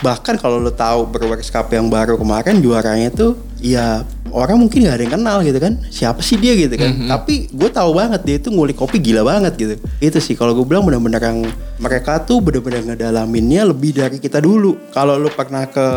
[0.04, 4.04] bahkan kalau lo tahu Brewers Cup yang baru kemarin juaranya tuh ya
[4.36, 5.80] orang mungkin nggak ada yang kenal gitu kan?
[5.88, 7.08] Siapa sih dia gitu kan?
[7.08, 9.76] Tapi gue tahu banget dia itu ngulik kopi gila banget gitu.
[10.04, 11.48] Itu sih kalau gue bilang benar-benar yang
[11.80, 14.76] mereka tuh benar-benar ngedalaminnya lebih dari kita dulu.
[14.92, 15.88] Kalau lo pernah ke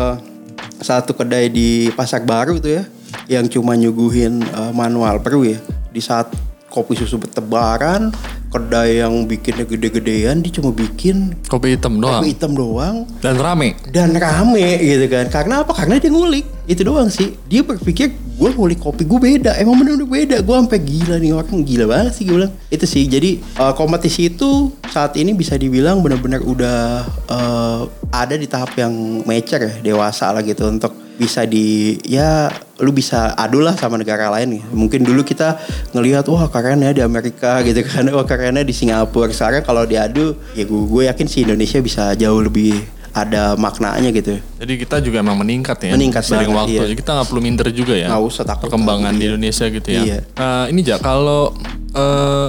[0.79, 2.83] satu kedai di Pasar Baru tuh ya
[3.25, 5.59] yang cuma nyuguhin eh, manual brew ya.
[5.89, 6.29] Di saat
[6.69, 8.13] kopi susu bertebaran
[8.49, 12.21] kedai yang bikinnya gede-gedean dia cuma bikin Kopi hitam doang.
[12.21, 12.95] kopi hitam doang.
[13.21, 13.73] Dan rame.
[13.89, 15.29] dan rame gitu kan.
[15.29, 15.73] Karena apa?
[15.73, 16.45] Karena dia ngulik.
[16.69, 17.33] Itu doang sih.
[17.45, 19.57] Dia berpikir gue ngulik kopi gue beda.
[19.57, 20.37] Emang bener-bener beda.
[20.45, 21.61] Gue sampai gila nih orang.
[21.65, 22.53] Gila banget sih gue bilang.
[22.69, 23.05] Itu sih.
[23.09, 27.81] Jadi eh, kompetisi itu saat ini bisa dibilang benar-benar udah eh,
[28.13, 28.93] ada di tahap yang
[29.25, 32.47] mature ya dewasa lah gitu untuk bisa di ya
[32.79, 34.63] lu bisa adu lah sama negara lain nih.
[34.71, 35.59] mungkin dulu kita
[35.91, 40.31] ngelihat wah keren ya di Amerika gitu kan wah kerennya di Singapura sekarang kalau diadu
[40.55, 45.19] ya gue, gue yakin sih Indonesia bisa jauh lebih ada maknanya gitu Jadi kita juga
[45.19, 45.91] emang meningkat ya.
[45.97, 46.71] Meningkat sering banget, waktu.
[46.71, 46.81] iya.
[46.85, 48.05] Jadi kita nggak perlu minder juga ya.
[48.05, 49.29] Nggak usah takut, Perkembangan takut, di iya.
[49.33, 50.01] Indonesia gitu ya.
[50.05, 50.17] Iya.
[50.37, 51.41] Nah ini ja kalau
[51.89, 52.47] eh,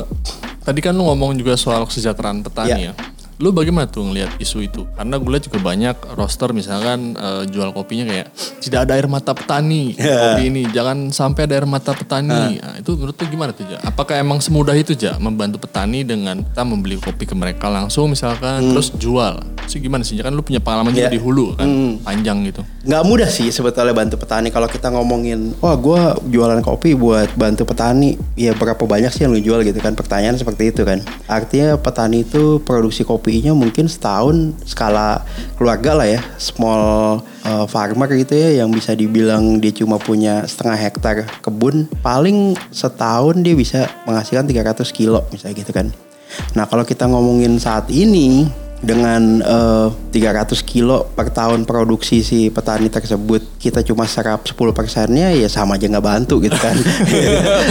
[0.60, 2.92] tadi kan lu ngomong juga soal kesejahteraan petani Iya.
[2.92, 2.94] ya.
[3.40, 4.84] Lu bagaimana tuh ngelihat isu itu?
[4.92, 8.28] Karena gue lihat juga banyak roster misalkan eh, jual kopinya kayak
[8.60, 10.36] tidak ada air mata petani Iya.
[10.36, 12.60] kopi ini, jangan sampai ada air mata petani.
[12.60, 13.80] Nah, itu menurut lu gimana tuh ja?
[13.82, 18.60] Apakah emang semudah itu ja membantu petani dengan kita membeli kopi ke mereka langsung misalkan
[18.70, 19.40] terus jual?
[19.64, 20.20] Sih gimana sih?
[20.20, 21.08] Kan lu punya pengalaman juga Hmm.
[21.08, 21.16] Iya.
[21.16, 21.68] di hulu kan,
[22.02, 22.60] panjang gitu.
[22.80, 27.64] nggak mudah sih sebetulnya bantu petani kalau kita ngomongin wah gue jualan kopi buat bantu
[27.64, 31.76] petani ya berapa banyak sih yang lu jual gitu kan pertanyaan seperti itu kan artinya
[31.76, 35.22] petani itu produksi kopinya mungkin setahun skala
[35.54, 36.82] keluarga lah ya small
[37.46, 43.38] uh, farmer gitu ya yang bisa dibilang dia cuma punya setengah hektar kebun paling setahun
[43.38, 45.94] dia bisa menghasilkan 300 kilo misalnya gitu kan.
[46.58, 48.50] Nah kalau kita ngomongin saat ini
[48.80, 55.30] dengan eh, 300 kilo per tahun produksi si petani tersebut kita cuma serap 10 persennya
[55.36, 56.74] ya sama aja nggak bantu gitu kan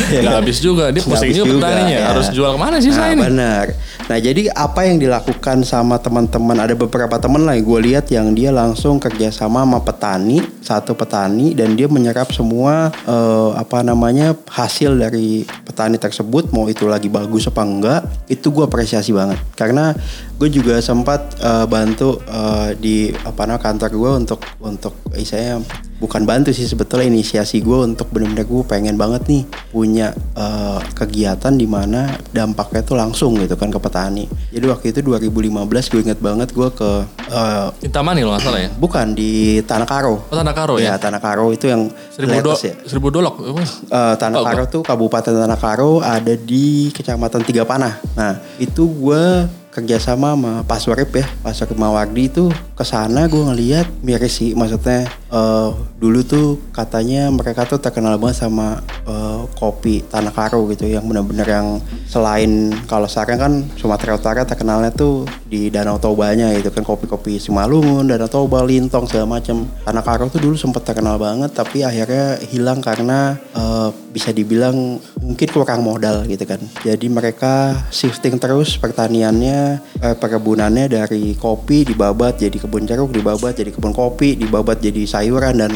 [0.10, 1.98] Ya Nggak habis juga, dia pusing juga petaninya.
[1.98, 2.08] ya.
[2.14, 3.22] Harus jual ke mana sih saya ini?
[3.26, 3.74] benar
[4.10, 8.34] nah jadi apa yang dilakukan sama teman-teman ada beberapa teman lah yang gue lihat yang
[8.34, 14.98] dia langsung kerjasama sama petani satu petani dan dia menyerap semua eh, apa namanya hasil
[14.98, 19.94] dari petani tersebut mau itu lagi bagus apa enggak itu gue apresiasi banget karena
[20.40, 24.94] gue juga sempat eh, bantu eh, di apa namanya kantor gue untuk untuk
[25.24, 25.64] saya
[26.00, 31.56] bukan bantu sih sebetulnya inisiasi gue untuk benar-benar gue pengen banget nih punya eh, kegiatan
[31.56, 34.28] di mana dampaknya tuh langsung gitu kan ke petani.
[34.52, 35.56] Jadi waktu itu 2015
[35.88, 36.92] gue inget banget gue ke
[37.32, 38.70] eh, Intamani kalau nggak salah ya.
[38.76, 39.32] bukan di
[39.64, 40.20] Tanah Karo.
[40.28, 40.96] Oh Tanah Karo ya.
[40.96, 42.76] Ya Tanah Karo itu yang Seribu, do, ya.
[42.84, 43.36] seribu dolok.
[43.40, 47.96] Eh, Tanah Oh, Karo tuh Kabupaten Tanah Karo ada di Kecamatan Tiga Panah.
[48.16, 49.24] Nah itu gue
[49.70, 52.50] kerjasama sama Pak Surip ya, Pak Surip Mawardi itu
[52.80, 55.70] ke sana gue ngeliat miris sih, maksudnya eh,
[56.00, 61.44] dulu tuh katanya mereka tuh terkenal banget sama eh, kopi Tanah Karo gitu, yang benar-benar
[61.44, 61.68] yang
[62.08, 68.08] selain kalau sekarang kan Sumatera Utara terkenalnya tuh di Danau Tobanya gitu kan kopi-kopi Simalungun,
[68.08, 69.68] Danau Toba, Lintong segala macam.
[69.84, 75.48] Tanah Karo tuh dulu sempat terkenal banget, tapi akhirnya hilang karena eh, bisa dibilang mungkin
[75.52, 76.64] kurang modal gitu kan.
[76.88, 83.74] Jadi mereka shifting terus pertaniannya, eh, perkebunannya dari kopi dibabat jadi kebun jeruk, dibabat jadi
[83.74, 85.74] kebun kopi, dibabat jadi sayuran dan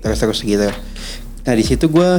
[0.00, 0.72] terus-terus gitu.
[1.40, 2.10] Nah di situ gue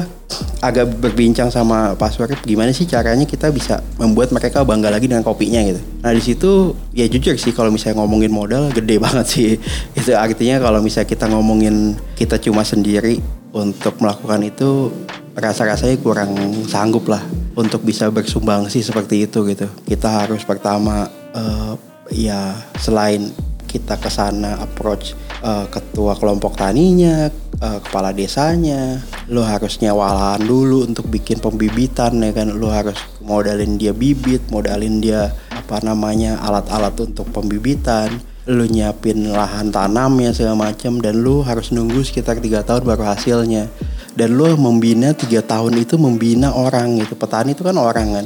[0.61, 5.21] agak berbincang sama Pak Surip gimana sih caranya kita bisa membuat mereka bangga lagi dengan
[5.21, 5.81] kopinya gitu.
[6.01, 9.49] Nah di situ ya jujur sih kalau misalnya ngomongin modal gede banget sih.
[9.97, 14.95] Itu artinya kalau misalnya kita ngomongin kita cuma sendiri untuk melakukan itu
[15.35, 16.31] rasa-rasanya kurang
[16.71, 17.19] sanggup lah
[17.55, 19.67] untuk bisa bersumbang sih seperti itu gitu.
[19.83, 21.73] Kita harus pertama eh,
[22.15, 23.31] ya selain
[23.71, 27.31] kita ke sana approach eh, ketua kelompok taninya,
[27.63, 28.99] eh, kepala desanya,
[29.31, 34.43] lo harus nyewa lahan dulu untuk bikin pembibitan ya kan, lo harus modalin dia bibit,
[34.51, 38.11] modalin dia apa namanya alat-alat untuk pembibitan,
[38.51, 43.71] lo nyiapin lahan tanamnya segala macam dan lo harus nunggu sekitar tiga tahun baru hasilnya.
[44.11, 48.25] Dan lo membina tiga tahun itu membina orang gitu, petani itu kan orang kan,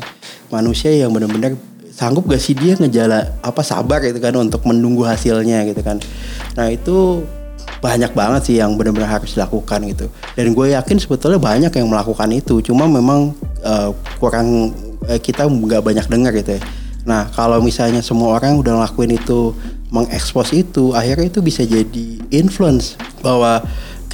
[0.50, 1.54] manusia yang benar-benar
[1.96, 6.04] sanggup gak sih dia ngejala apa sabar gitu kan untuk menunggu hasilnya gitu kan?
[6.60, 7.24] Nah itu
[7.80, 10.12] banyak banget sih yang benar-benar harus dilakukan gitu.
[10.36, 12.60] Dan gue yakin sebetulnya banyak yang melakukan itu.
[12.60, 13.32] Cuma memang
[13.64, 14.76] uh, kurang
[15.08, 16.62] uh, kita nggak banyak dengar gitu ya.
[17.08, 19.56] Nah kalau misalnya semua orang udah ngelakuin itu
[19.94, 23.64] mengekspos itu akhirnya itu bisa jadi influence bahwa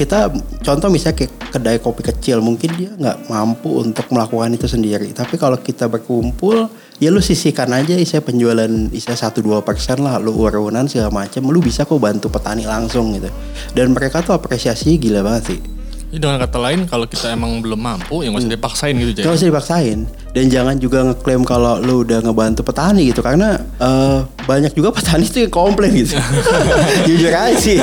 [0.01, 0.33] kita
[0.65, 5.13] contoh misalnya kayak kedai kopi kecil mungkin dia nggak mampu untuk melakukan itu sendiri.
[5.13, 6.65] Tapi kalau kita berkumpul
[6.97, 11.45] ya lu sisihkan aja isa penjualan isa satu dua persen lah lu urunan segala macam
[11.53, 13.29] lu bisa kok bantu petani langsung gitu.
[13.77, 15.80] Dan mereka tuh apresiasi gila banget sih
[16.11, 19.23] Jadi dengan kata lain kalau kita emang belum mampu ya nggak usah dipaksain gitu Gak
[19.23, 19.31] Jay.
[19.31, 19.99] usah dipaksain.
[20.31, 23.23] Dan jangan juga ngeklaim kalau lu udah ngebantu petani gitu.
[23.23, 26.19] Karena eh, banyak juga petani tuh yang komplain gitu.
[27.07, 27.79] Jujur aja sih.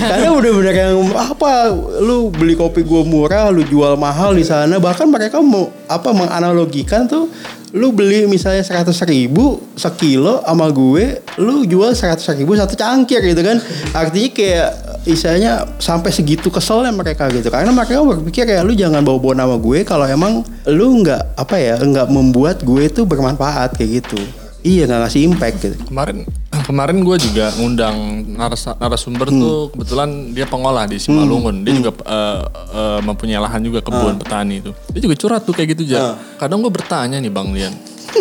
[0.00, 1.68] Karena udah bener yang apa
[2.00, 4.80] lu beli kopi gua murah lu jual mahal di sana.
[4.80, 7.28] Bahkan mereka mau apa menganalogikan tuh
[7.76, 13.42] lu beli misalnya seratus ribu sekilo sama gue lu jual seratus ribu satu cangkir gitu
[13.44, 13.60] kan.
[13.92, 14.70] Artinya kayak
[15.04, 17.48] istilahnya sampai segitu keselnya mereka gitu.
[17.52, 21.74] Karena mereka berpikir ya lu jangan bawa-bawa nama gue kalau emang lu nggak apa ya
[21.76, 24.20] nggak membuat gue itu bermanfaat kayak gitu.
[24.64, 25.76] Iya nggak ngasih impact gitu.
[25.86, 26.24] Kemarin
[26.68, 27.96] kemarin gue juga ngundang
[28.30, 29.38] naras- narasumber Hmm.
[29.38, 31.62] tuh kebetulan dia pengolah di Simalungun.
[31.62, 32.40] Dia juga eh,
[32.72, 34.18] eh, mempunyai lahan juga kebun Ah.
[34.18, 34.70] petani itu.
[34.90, 36.16] Dia juga curhat tuh kayak gitu aja.
[36.36, 37.74] Kadang gue bertanya nih Bang Lian,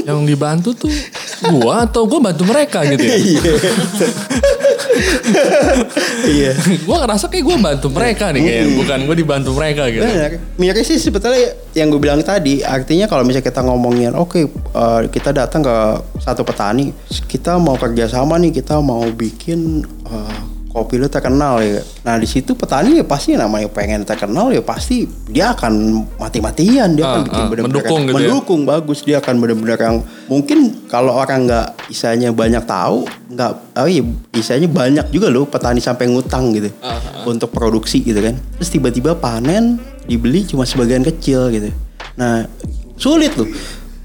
[0.04, 0.92] yang dibantu tuh
[1.54, 3.18] gua atau gue bantu mereka gitu ya.
[6.28, 6.54] iya
[6.88, 10.04] gue ngerasa kayak gue bantu mereka nih kayak bukan gue dibantu mereka gitu.
[10.04, 10.32] Benar.
[10.58, 15.34] Mirip sih sebetulnya yang gue bilang tadi, artinya kalau misalnya kita ngomongin, oke eh, kita
[15.34, 15.78] datang ke
[16.22, 16.92] satu petani,
[17.30, 21.82] kita mau kerjasama nih, kita mau bikin eh, kopi lu terkenal ya.
[22.06, 27.04] Nah di situ petani ya pasti namanya pengen terkenal ya pasti dia akan mati-matian, dia
[27.04, 28.16] akan Ah, bikin ah, benar-benar mendukung gitu ya.
[28.30, 29.98] mendukung bagus, dia akan benar-benar yang
[30.30, 35.82] mungkin kalau orang nggak isanya banyak tahu, nggak, oh iya isanya banyak juga loh petani
[35.82, 38.38] sampai ngutang gitu Ah, untuk produksi gitu kan.
[38.62, 41.74] Terus tiba-tiba panen dibeli cuma sebagian kecil gitu.
[42.16, 42.46] Nah
[42.94, 43.50] sulit loh.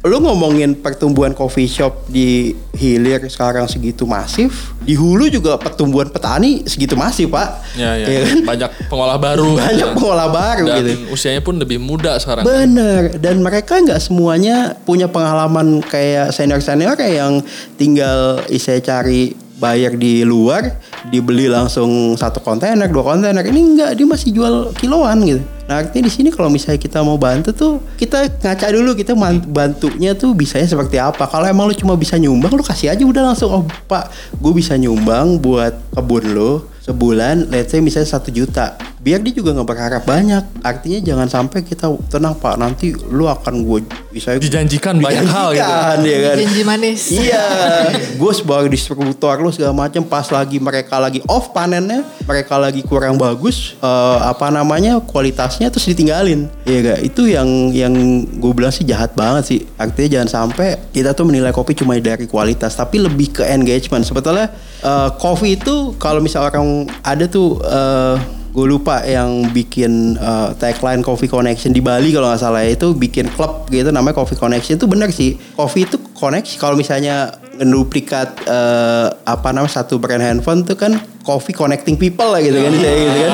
[0.03, 6.67] Lu ngomongin pertumbuhan coffee shop di hilir sekarang segitu masif, di hulu juga pertumbuhan petani
[6.67, 7.63] segitu masif pak.
[7.79, 8.07] Ya, ya.
[8.11, 8.39] Iya kan?
[8.43, 9.55] Banyak pengolah baru.
[9.63, 9.99] Banyak gitu.
[10.03, 10.93] pengolah baru Dan gitu.
[11.15, 12.43] usianya pun lebih muda sekarang.
[12.43, 17.35] Bener dan mereka nggak semuanya punya pengalaman kayak senior senior kayak yang
[17.79, 20.75] tinggal saya cari bayar di luar
[21.07, 23.47] dibeli langsung satu kontainer dua kontainer.
[23.47, 25.39] Ini enggak dia masih jual kiloan gitu.
[25.71, 29.15] Nah artinya di sini kalau misalnya kita mau bantu tuh kita ngaca dulu kita
[29.47, 31.31] bantunya tuh bisanya seperti apa.
[31.31, 34.75] Kalau emang lu cuma bisa nyumbang lu kasih aja udah langsung oh pak gue bisa
[34.75, 40.03] nyumbang buat kebun lo sebulan let's say misalnya satu juta biar dia juga nggak berharap
[40.07, 43.83] banyak artinya jangan sampai kita tenang pak nanti lu akan gue
[44.15, 45.65] bisa Dijanjikan banyak hal gitu.
[46.07, 47.01] Ya kan Janji manis.
[47.09, 47.45] Iya,
[48.21, 53.17] gue sebagai distributor lu segala macam pas lagi mereka lagi off panennya, mereka lagi kurang
[53.17, 57.01] bagus, eh, apa namanya kualitasnya terus ditinggalin, iya gak?
[57.03, 57.95] Itu yang yang
[58.29, 59.61] gue bilang sih jahat banget sih.
[59.81, 64.05] Artinya jangan sampai kita tuh menilai kopi cuma dari kualitas, tapi lebih ke engagement.
[64.05, 64.53] Sebetulnya
[64.83, 68.17] eh, kopi itu kalau misal orang ada tuh eh,
[68.53, 72.93] gue lupa yang bikin uh, tagline Coffee Connection di Bali kalau nggak salah ya, itu
[72.93, 74.77] bikin klub gitu namanya Coffee Connection.
[74.77, 75.41] Itu benar sih.
[75.57, 81.57] Coffee itu connect kalau misalnya ngeduplikat uh, apa namanya satu brand handphone tuh kan coffee
[81.57, 83.33] connecting people lah gitu kan kayak gitu kan.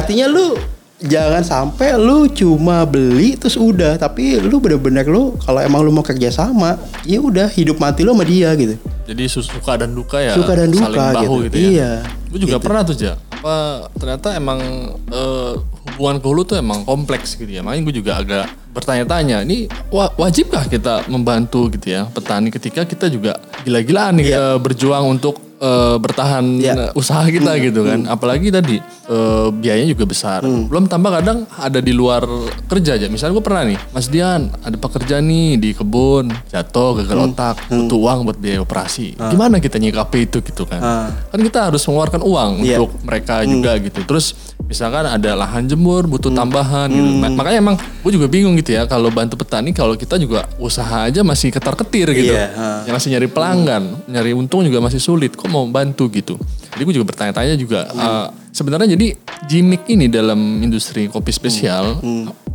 [0.00, 0.56] Artinya lu
[1.02, 6.00] jangan sampai lu cuma beli terus udah tapi lu bener-bener lu kalau emang lu mau
[6.00, 10.16] kerja sama ya udah hidup mati lu sama dia gitu Jadi su- suka dan duka
[10.16, 11.46] ya Suka dan duka saling bahu gitu.
[11.48, 11.66] gitu, ya.
[11.68, 11.92] Iya.
[12.28, 12.62] Gue juga Gitu.
[12.62, 13.12] pernah tuh ja.
[13.32, 13.56] Apa
[13.92, 14.60] ternyata emang
[15.04, 15.52] eh,
[15.90, 17.60] hubungan ke hulu tuh emang kompleks gitu ya.
[17.60, 23.06] Makanya gue juga agak bertanya-tanya, ini wa- wajibkah kita membantu gitu ya petani ketika kita
[23.06, 26.72] juga gila-gilaan nih eh, berjuang untuk eh, bertahan Iya.
[26.72, 28.06] eh, usaha kita gitu kan.
[28.06, 28.78] Apalagi tadi
[29.12, 30.40] eh, biayanya juga besar.
[30.40, 30.66] Hmm.
[30.66, 32.24] Belum tambah kadang ada di luar
[32.64, 33.06] kerja aja.
[33.06, 37.28] Misalnya gue pernah nih, Mas Dian ada pekerja nih di kebun jatuh gagal Hmm.
[37.28, 39.14] otak, butuh uang buat biaya operasi.
[39.14, 40.80] Gimana kita nyikapi itu gitu kan?
[40.80, 41.08] Ah.
[41.28, 42.78] Kan kita harus mengeluarkan uang Iya.
[42.78, 44.00] untuk mereka juga gitu.
[44.02, 44.32] Terus
[44.62, 47.10] misalkan ada lahan jemur butuh tambahan gitu.
[47.14, 51.04] Ma- Makanya emang gue juga bingung gitu ya kalau bantu petani kalau kita juga usaha
[51.04, 52.32] aja masih ketar-ketir gitu.
[52.32, 52.80] Iya, ah.
[52.84, 55.34] Yang masih nyari pelanggan, nyari untung juga masih sulit.
[55.34, 56.38] Kok mau bantu gitu?
[56.72, 61.98] Jadi gue juga bertanya-tanya juga eh, sebenarnya jadi gimmick ini dalam industri kopi spesial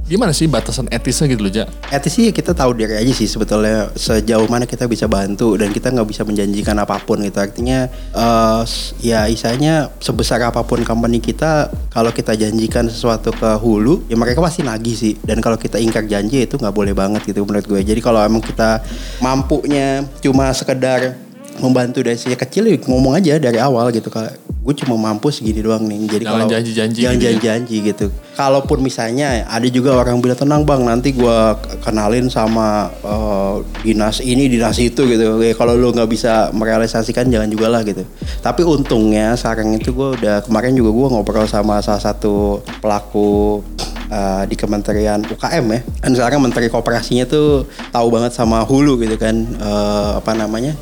[0.07, 1.67] gimana sih batasan etisnya gitu loh, Ja?
[1.91, 5.91] etis sih kita tahu diri aja sih sebetulnya sejauh mana kita bisa bantu dan kita
[5.91, 7.35] nggak bisa menjanjikan apa pun gitu.
[7.35, 13.59] Artinya eh, s- ya isanya sebesar apa pun company kita kalau kita janjikan sesuatu ke
[13.59, 15.13] hulu ya mereka pasti nagih sih.
[15.19, 17.83] Dan kalau kita ingkar janji itu nggak boleh banget gitu menurut gue.
[17.83, 18.79] Jadi kalau emang kita
[19.19, 21.19] mampunya cuma sekedar
[21.59, 24.29] membantu dari sisi kecil ya ngomong aja dari awal gitu kalau
[24.67, 25.95] gue cuma mampu segini doang nih.
[26.11, 27.27] Jadi Jangan kalau janji-janji jangan gitu ya.
[27.31, 28.05] janji-janji gitu.
[28.35, 31.37] Kalaupun misalnya ada juga orang bilang tenang bang, nanti gue
[31.79, 33.55] kenalin sama eh,
[33.87, 35.39] dinas ini dinas itu gitu.
[35.39, 38.03] Ya, kalau lu nggak bisa merealisasikan jangan juga lah gitu.
[38.43, 43.63] Tapi untungnya sekarang itu gue udah kemarin juga gue ngobrol sama salah satu pelaku
[44.11, 45.79] uh, di Kementerian UKM ya.
[46.03, 47.63] Dan sekarang Menteri Kooperasinya tuh
[47.95, 50.75] tahu banget sama hulu gitu kan Eh, apa namanya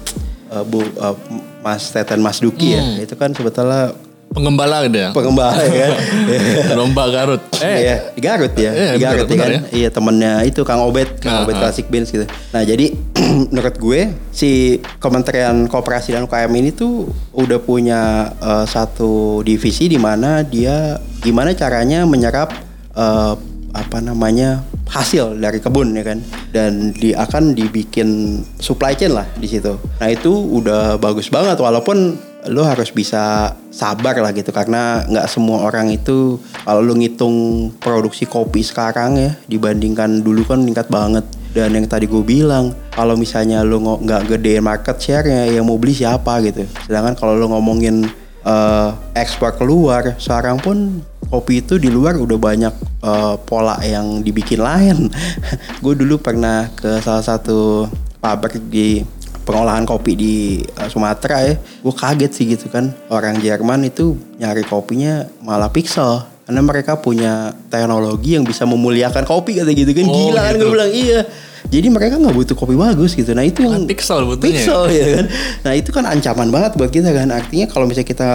[0.55, 1.15] Eh, Bu eh,
[1.59, 2.81] Mas Teten Mas Duki ya.
[2.97, 3.91] Itu kan sebetulnya
[4.25, 5.09] Pengembala gitu ya.
[5.15, 5.91] pengembala ya kan.
[6.81, 7.39] Lomba Garut.
[7.55, 8.71] Eh, Iya, Garut ya.
[8.91, 9.47] Di Garut ya kan.
[9.47, 11.59] benar Iya, temennya itu Kang Obet, Kang Ah, Obet ah.
[11.63, 12.27] Classic Beans gitu.
[12.51, 12.91] Nah, jadi
[13.53, 14.01] menurut gue
[14.35, 14.51] si
[14.99, 18.01] Kementerian Koperasi dan UKM ini tuh udah punya
[18.35, 22.51] eh, satu divisi di mana dia gimana caranya menyerap
[22.91, 23.33] eh,
[23.75, 26.23] apa namanya hasil dari kebun ya kan?
[26.55, 29.75] Dan di akan dibikin supply chain lah di situ.
[29.99, 32.15] Nah itu udah bagus banget walaupun
[32.45, 38.29] lo harus bisa sabar lah gitu karena nggak semua orang itu kalau lo ngitung produksi
[38.29, 41.25] kopi sekarang ya dibandingkan dulu kan meningkat banget.
[41.55, 45.95] Dan yang tadi gue bilang kalau misalnya lo nggak gedein market share-nya yang mau beli
[45.95, 46.67] siapa gitu.
[46.83, 48.05] Sedangkan kalau lo ngomongin
[48.45, 52.73] eh, ekspor keluar sekarang pun kopi itu di luar udah banyak
[53.03, 55.09] eh, pola yang dibikin lain.
[55.83, 59.05] Gue dulu pernah ke salah satu pabrik di
[59.45, 60.35] pengolahan kopi di
[60.81, 61.55] uh, Sumatera ya.
[61.85, 66.25] Gue kaget sih gitu kan orang Jerman itu nyari kopinya malah pixel.
[66.45, 70.05] Karena mereka punya teknologi yang bisa memuliakan kopi kata gitu kan.
[70.09, 70.61] Oh, gila kan gitu.
[70.65, 71.21] gue bilang iya.
[71.65, 73.33] Jadi mereka nggak butuh kopi bagus gitu.
[73.33, 74.61] Nah itu yang pixel butuhnya.
[74.61, 75.25] pixel ya kan?
[75.65, 77.33] Nah itu kan ancaman banget buat kita kan.
[77.33, 78.29] Artinya kalau misalnya kita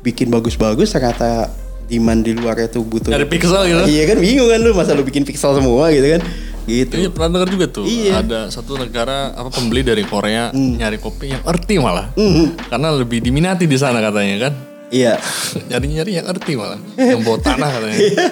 [0.00, 1.52] bikin bagus-bagus ternyata
[1.90, 3.82] demand di luar itu butuh Nyari pixel gitu.
[3.84, 6.22] iya kan bingung kan lu masa lu bikin pixel semua gitu kan
[6.62, 8.22] gitu Iya pernah dengar juga tuh Iya.
[8.22, 12.54] ada satu negara apa pembeli dari Korea nyari kopi yang earthy malah Hmm.
[12.62, 14.52] karena lebih diminati di sana katanya kan
[14.88, 15.18] iya
[15.68, 18.26] nyari nyari yang earthy malah yang bau tanah katanya Iya.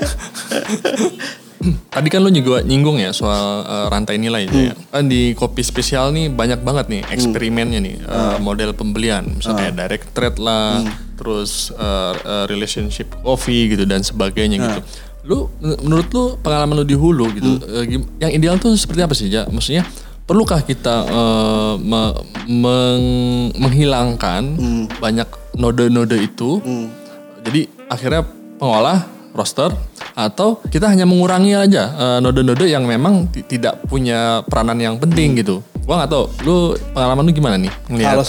[1.90, 4.72] tadi kan lu juga nyinggung ya soal eh, rantai nilai ya Hmm.
[4.88, 8.38] kan di kopi spesial nih banyak banget nih eksperimennya nih eh, Ah.
[8.38, 10.90] model pembelian misalnya kayak direct trade lah Hmm.
[11.14, 12.14] terus eh,
[12.46, 14.64] relationship coffee gitu dan sebagainya Ah.
[14.68, 14.80] gitu
[15.24, 17.84] lu men- menurut lu pengalaman lu di hulu gitu Hmm.
[17.84, 19.82] gim- yang ideal tuh seperti apa sih ya maksudnya
[20.24, 24.84] perlukah kita eh, me- meng- menghilangkan Hmm.
[24.94, 26.62] banyak node-node itu
[27.40, 28.22] jadi akhirnya
[28.56, 29.04] pengolah
[29.38, 29.70] roster
[30.12, 35.38] atau kita hanya mengurangi aja eh, node-node yang memang ti- tidak punya peranan yang penting
[35.38, 35.62] gitu.
[35.88, 36.56] Gua nggak tahu, lu
[36.92, 37.72] pengalaman lu gimana nih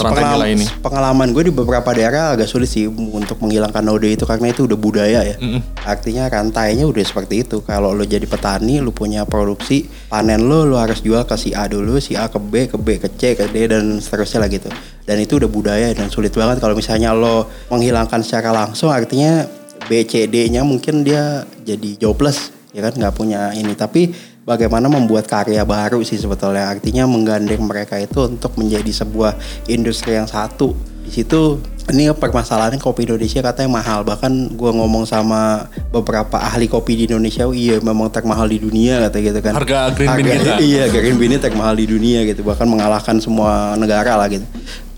[0.16, 0.66] pengalaman, nilai ini?
[0.80, 4.78] pengalaman gue di beberapa daerah agak sulit sih untuk menghilangkan node itu karena itu udah
[4.80, 5.36] budaya ya.
[5.84, 7.60] Artinya rantainya udah seperti itu.
[7.60, 11.68] Kalau lo jadi petani, lo punya produksi, panen lo lo harus jual ke si A
[11.68, 14.72] dulu, si A ke B, ke B ke C, ke D dan seterusnya lah gitu.
[15.04, 19.44] Dan itu udah budaya dan sulit banget kalau misalnya lo menghilangkan secara langsung artinya
[19.90, 22.94] B, C, D-nya mungkin dia jadi jobless ya kan?
[22.94, 23.74] Nggak punya ini.
[23.74, 24.14] Tapi
[24.46, 26.70] bagaimana membuat karya baru sih sebetulnya?
[26.70, 29.34] Artinya menggandeng mereka itu untuk menjadi sebuah
[29.66, 30.78] industri yang satu.
[31.02, 31.58] Di situ
[31.90, 34.06] ini permasalahannya kopi Indonesia katanya mahal.
[34.06, 39.18] Bahkan gua ngomong sama beberapa ahli kopi di Indonesia iya memang termahal di dunia kata
[39.18, 39.58] gitu kan.
[39.58, 40.54] Harga green bean kita.
[40.62, 42.46] iya green bean ini termahal di dunia gitu.
[42.46, 44.46] Bahkan mengalahkan semua negara lah gitu.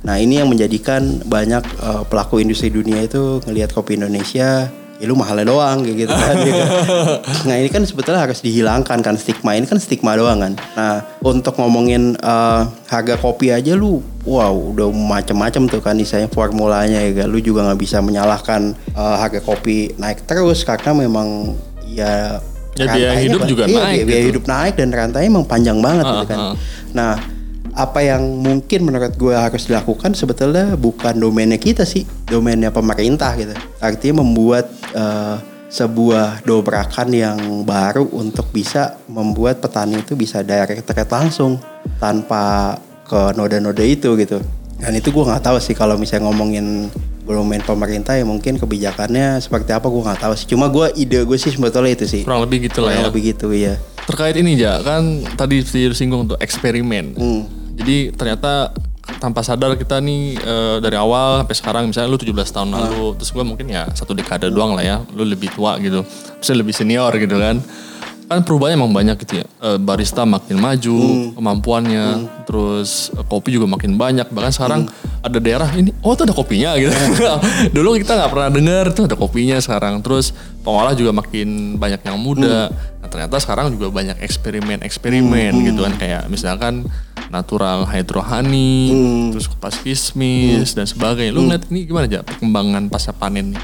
[0.02, 4.68] Nah ini yang menjadikan banyak eh, pelaku industri dunia itu ngelihat kopi Indonesia
[5.02, 6.68] ya lu mahalnya doang kayak gitu kan, ya kan.
[7.50, 11.58] nah ini kan sebetulnya harus dihilangkan kan stigma ini kan stigma doang kan nah untuk
[11.58, 17.26] ngomongin eh, harga kopi aja lu wow udah macam-macam tuh kan misalnya formulanya ya kan
[17.26, 22.38] lu juga nggak bisa menyalahkan eh, harga kopi naik terus karena memang ya
[22.72, 24.28] Ya, biaya hidup juga iya, naik biaya, biaya gitu.
[24.32, 26.38] hidup naik dan rantainya emang panjang banget Ah, gitu kan.
[26.40, 26.54] ah.
[26.96, 27.12] Nah,
[27.72, 33.56] apa yang mungkin menurut gue harus dilakukan sebetulnya bukan domainnya kita sih, domainnya pemerintah gitu.
[33.80, 35.36] Artinya membuat eh,
[35.72, 41.56] sebuah dobrakan yang baru untuk bisa membuat petani itu bisa direct trade langsung
[41.96, 42.76] tanpa
[43.08, 44.36] ke noda-noda itu gitu.
[44.76, 46.92] Dan itu gue nggak tahu sih kalau misalnya ngomongin
[47.24, 50.44] domain pemerintah ya mungkin kebijakannya seperti apa gue nggak tahu sih.
[50.52, 52.22] Cuma gue ide gue sih sebetulnya itu sih.
[52.28, 53.08] Kurang lebih gitu lah Kurang ya.
[53.08, 53.74] lebih gitu ya.
[54.04, 57.16] Terkait ini ya kan tadi disinggung tuh eksperimen.
[57.16, 57.61] Hmm.
[57.72, 58.70] Jadi ternyata
[59.18, 62.86] tanpa sadar kita nih eh, dari awal sampai sekarang misalnya lu 17 tahun Ah.
[62.86, 66.06] lalu terus gue mungkin ya satu dekade doang lah ya lu lebih tua gitu
[66.36, 67.58] misalnya lebih senior gitu kan.
[68.22, 69.46] Kan perubahannya emang banyak gitu ya.
[69.60, 71.34] Eh, barista makin maju Hmm.
[71.34, 72.04] kemampuannya
[72.44, 74.24] terus eh, kopi juga makin banyak.
[74.26, 75.20] Bahkan sekarang Hmm.
[75.20, 76.94] ada daerah ini oh tuh ada kopinya gitu.
[77.76, 80.00] Dulu kita nggak pernah dengar tuh ada kopinya sekarang.
[80.00, 82.70] Terus pengolah juga makin banyak yang muda.
[82.70, 82.90] Hmm.
[83.02, 85.92] nah ternyata sekarang juga banyak eksperimen eksperimen gitu kan.
[85.94, 86.86] Kayak misalkan
[87.32, 88.92] natural hydro honey,
[89.32, 91.32] terus kupas kismis dan sebagainya.
[91.32, 93.56] Lu ngeliat ini gimana aja perkembangan pasca panen?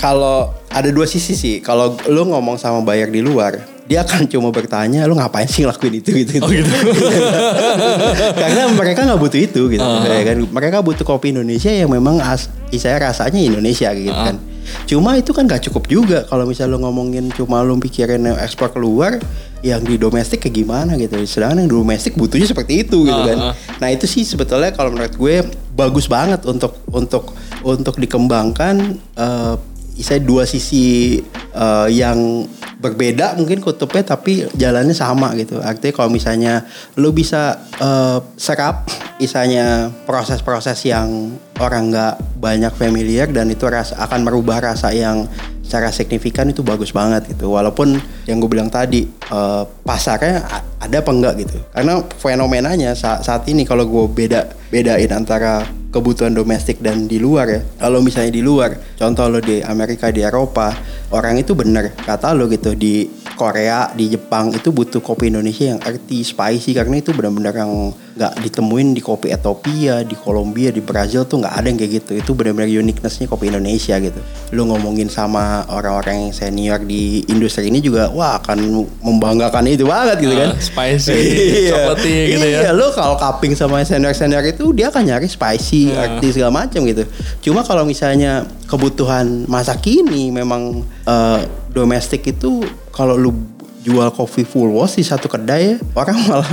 [0.00, 1.60] Kalau ada dua sisi sih.
[1.60, 6.00] Kalau lu ngomong sama buyer di luar, dia akan cuma bertanya, lu ngapain sih ngelakuin
[6.00, 6.40] itu gitu.
[6.40, 6.64] Oh gitu.
[8.40, 9.84] Karena mereka nggak butuh itu gitu.
[9.84, 10.36] ya kan.
[10.40, 14.40] Mereka butuh kopi Indonesia yang memang as, saya rasanya Indonesia gitu kan.
[14.86, 19.18] Cuma itu kan gak cukup juga kalau misalnya lu ngomongin cuma lu pikirin ekspor keluar
[19.60, 21.20] yang di domestik kayak gimana gitu.
[21.24, 23.56] Sedangkan yang di domestik butuhnya seperti itu gitu kan.
[23.80, 25.36] Nah, itu sih sebetulnya kalau menurut gue
[25.76, 28.76] bagus banget untuk untuk untuk dikembangkan
[29.16, 29.56] eh
[30.00, 31.20] saya dua sisi
[31.52, 32.48] eh, yang
[32.80, 35.60] berbeda mungkin kutubnya tapi jalannya sama gitu.
[35.60, 36.64] Artinya kalau misalnya
[36.96, 38.88] lu bisa eh, serap
[39.20, 45.28] misalnya proses-proses yang orang nggak banyak familiar dan itu rasa akan merubah rasa yang
[45.60, 47.52] secara signifikan itu bagus banget gitu.
[47.52, 50.42] Walaupun yang gue bilang tadi eh, pasarnya
[50.80, 51.60] ada apa enggak gitu.
[51.76, 57.46] Karena fenomenanya saat, saat ini kalau gue beda bedain antara kebutuhan domestik dan di luar
[57.50, 57.60] ya.
[57.82, 60.70] Kalau misalnya di luar, contoh lo di Amerika, di Eropa,
[61.10, 63.08] orang itu bener kata lo gitu di
[63.38, 68.36] Korea, di Jepang itu butuh kopi Indonesia yang earthy, spicy karena itu benar-benar yang nggak
[68.44, 72.10] ditemuin di kopi Ethiopia, di Kolombia, di Brazil tuh nggak ada yang kayak gitu.
[72.20, 74.20] Itu benar-benar uniquenessnya kopi Indonesia gitu.
[74.52, 78.60] Lo ngomongin sama orang-orang yang senior di industri ini juga, wah akan
[79.00, 80.52] membanggakan itu banget gitu kan.
[80.52, 81.16] Ah, spicy,
[81.72, 82.58] chocolatey gitu ya.
[82.68, 86.20] Iya, lo kalau cupping sama senior-senior itu dia akan nyari spicy, Iya.
[86.20, 87.08] artis segala macam gitu.
[87.40, 91.40] Cuma kalau misalnya kebutuhan masa kini memang eh,
[91.72, 92.60] domestik itu
[92.92, 93.32] kalau lu
[93.80, 96.52] jual kopi full wash di satu kedai ya, orang malah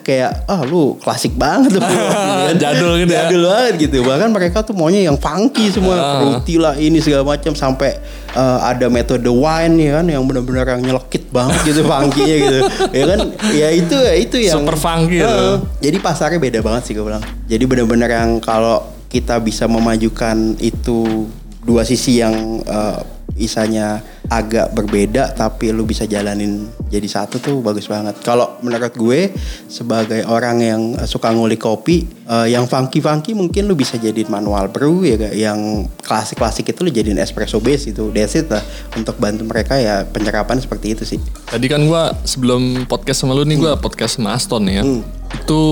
[0.00, 2.54] kayak ah lu klasik banget lu full wash," gitu kan.
[2.56, 3.26] Jadul gitu ya.
[3.26, 3.96] Jadul banget gitu.
[4.02, 6.06] Bahkan mereka tuh maunya yang funky semua, Ah.
[6.22, 7.98] fruity lah ini segala macam sampai
[8.30, 12.58] eh, ada metode wine ya kan yang benar-benar yang nyelekit banget gitu funky-nya gitu.
[13.00, 13.18] Ya kan?
[13.50, 15.18] Ya itu ya itu yang Super funky.
[15.18, 15.58] Heeh.
[15.82, 17.22] Jadi pasarnya beda banget sih gue bilang.
[17.44, 18.78] Jadi benar-benar yang kalau
[19.10, 21.26] kita bisa memajukan itu
[21.60, 22.98] dua sisi yang eh,
[23.36, 23.98] isanya
[24.30, 28.14] agak berbeda tapi lu bisa jalanin jadi satu tuh bagus banget.
[28.22, 29.34] Kalau menurut gue
[29.66, 35.02] sebagai orang yang suka ngulik kopi eh, yang funky-funky mungkin lu bisa jadiin manual brew
[35.02, 38.14] ya kayak yang klasik-klasik itu lu jadiin espresso base itu.
[38.14, 38.62] That's it lah
[38.94, 41.18] untuk bantu mereka ya penyerapan seperti itu sih.
[41.50, 44.86] Tadi kan gua sebelum podcast sama lu nih gua podcast sama Aston ya.
[45.30, 45.62] Itu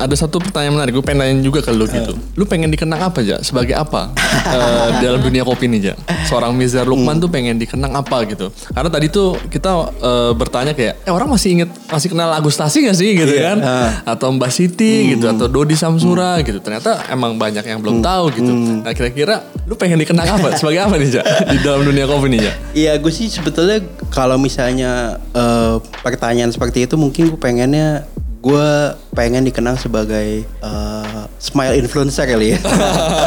[0.00, 2.16] ada satu pertanyaan menarik, gue pengen nanya juga ke lu gitu.
[2.32, 3.44] Lu pengen dikenang apa aja?
[3.44, 4.08] Sebagai apa?
[4.42, 5.94] Eh, dalam dunia kopi nih, Ja?
[6.26, 8.50] Seorang Mizar Lukman tuh pengen dikenang apa gitu.
[8.74, 9.70] Karena tadi tuh kita
[10.02, 13.62] eh, bertanya kayak, eh orang masih inget, masih kenal Agustasi gak sih gitu kan?
[14.02, 16.58] Atau Mbak Siti gitu, atau Dodi Samsura gitu.
[16.58, 18.52] Ternyata emang banyak yang belum tahu gitu.
[18.82, 20.52] Nah kira-kira lu pengen dikenang apa?
[20.58, 21.24] Sebagai apa nih, Ja?
[21.46, 22.50] Di dalam dunia kopi nih?
[22.74, 23.78] Iya gue sih sebetulnya
[24.10, 28.04] kalau misalnya eh, pertanyaan seperti itu mungkin gue pengennya
[28.42, 28.70] gue
[29.14, 32.60] pengen dikenang sebagai eh, smile influencer kali ya.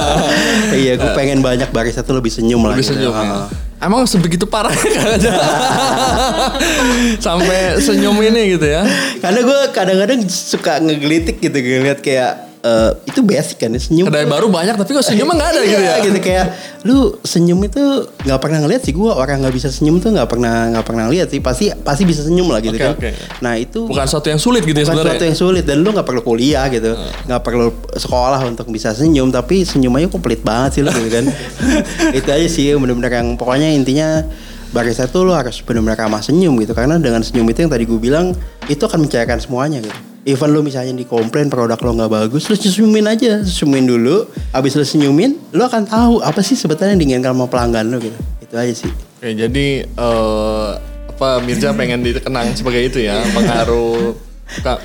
[0.83, 2.75] iya gue pengen banyak barista tuh lebih senyum lah.
[2.75, 2.99] Lebih gitu.
[2.99, 3.47] senyum ya.
[3.47, 3.47] Ah.
[3.79, 5.31] Emang sebegitu parah kan aja.
[7.25, 8.83] Sampai senyum ini gitu ya.
[9.23, 14.09] Karena gue kadang-kadang suka ngegelitik gitu ngeliat kayak eh, itu basic kan ya, senyum.
[14.09, 15.79] Kedai baru banyak tapi kok senyumnya nggak ada gitu ya.
[15.79, 16.45] Iya, gitu kayak
[16.81, 17.81] lu senyum itu
[18.19, 21.29] nggak pernah ngeliat sih gue orang nggak bisa senyum tuh nggak pernah nggak pernah lihat
[21.29, 22.93] sih pasti pasti bisa senyum lah gitu Oke, kan.
[22.95, 23.09] oke.
[23.39, 25.05] Nah itu Bukan sesuatu yang sulit gitu ya bukan sebenarnya.
[25.11, 26.91] sesuatu yang sulit dan lu nggak perlu kuliah gitu
[27.23, 31.25] nggak perlu sekolah untuk bisa senyum tapi senyumannya komplit banget sih lu gitu kan
[32.17, 34.25] itu aja sih bener-bener yang pokoknya intinya
[34.67, 37.95] barista tuh lu harus bener-bener ramah senyum gitu karena dengan senyum itu yang tadi gue
[37.95, 38.33] bilang
[38.65, 39.95] itu akan mencairkan semuanya gitu
[40.25, 44.25] Even lu misalnya dikomplain produk lo nggak bagus, lu senyumin aja, senyumin dulu.
[44.57, 48.17] Abis lu senyumin, lu akan tahu apa sih sebetulnya yang diinginkan sama pelanggan lu gitu.
[48.41, 48.89] Itu aja sih.
[48.89, 50.69] Oke, jadi eh,
[51.13, 54.17] apa Mirza pengen dikenang sebagai itu ya, pengaruh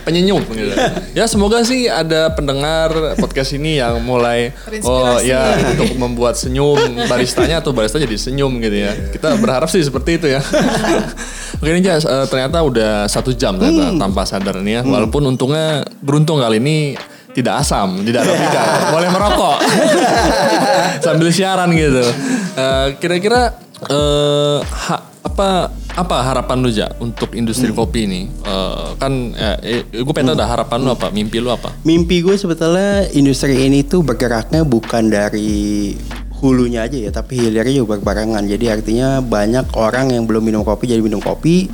[0.05, 0.73] penyenyum gitu.
[1.13, 6.77] Ya semoga sih ada pendengar podcast ini yang mulai oh ya untuk membuat senyum
[7.09, 8.93] baristanya atau barista jadi senyum gitu ya.
[9.13, 10.41] Kita berharap sih seperti itu ya.
[11.61, 14.83] Oke ini Jas, eh, ternyata udah satu jam ternyata tanpa sadar nih ya.
[14.83, 16.97] Walaupun untungnya beruntung kali ini
[17.31, 18.63] tidak asam, tidak arabica,
[18.97, 19.59] boleh merokok
[21.05, 22.01] sambil siaran gitu.
[22.57, 23.53] Eh, Kira-kira
[23.85, 28.25] eh, ha- apa apa harapan lu ja untuk industri kopi ini?
[28.25, 31.77] Eh, kan eh, gue pengen tahu dah harapan lu apa, mimpi lu apa?
[31.85, 35.93] Mimpi gue sebetulnya industri ini tuh bergeraknya bukan dari
[36.41, 38.43] hulunya aja ya, tapi hilirnya juga berbarengan.
[38.49, 41.69] Jadi artinya banyak orang yang belum minum kopi jadi minum kopi.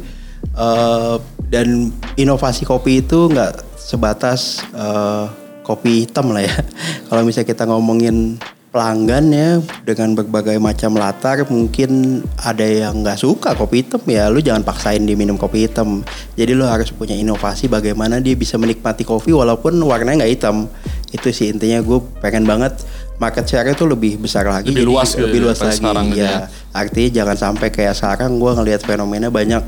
[0.57, 5.25] Eh, dan inovasi kopi itu nggak sebatas eh,
[5.63, 6.57] kopi hitam lah ya.
[7.09, 8.37] Kalau misalnya kita ngomongin
[8.77, 9.51] pelanggan ya
[9.89, 15.01] dengan berbagai macam latar mungkin ada yang nggak suka kopi hitam ya lu jangan paksain
[15.01, 16.05] dia minum kopi hitam
[16.37, 20.69] jadi lu harus punya inovasi bagaimana dia bisa menikmati kopi walaupun warnanya nggak hitam
[21.09, 22.77] itu sih intinya gue pengen banget
[23.17, 25.77] market share itu lebih besar lagi Lebih jadi luas gitu lebih ya, luas lagi.
[25.77, 26.37] sekarang ya ya.
[26.71, 29.63] artinya jangan sampai kayak sekarang gue ngelihat fenomena banyak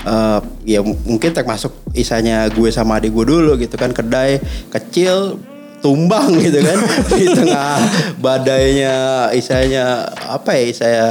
[0.00, 4.36] eh, ya mungkin termasuk isanya gue sama adik gue dulu gitu kan kedai
[4.68, 5.40] kecil
[5.80, 6.76] tumbang gitu kan.
[7.16, 7.80] Di tengah
[8.20, 8.96] badainya
[9.32, 11.06] isanya apa ya saya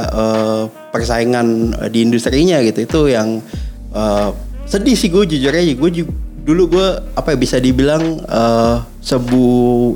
[0.88, 1.46] persaingan
[1.90, 2.78] di industrinya gitu.
[2.80, 3.42] Itu yang
[3.90, 4.28] eh,
[4.64, 5.74] sedih sih gue jujur aja.
[5.74, 9.46] Gue ju- dulu gue apa ya bisa dibilang eh, sebu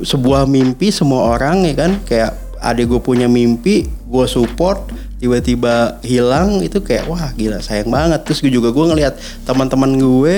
[0.01, 1.91] sebuah mimpi semua orang ya kan?
[2.05, 2.31] Kayak
[2.61, 8.21] adik gue punya mimpi gue support tiba-tiba hilang itu kayak wah gila sayang banget.
[8.25, 10.35] Terus gue juga gue ngelihat teman-teman gue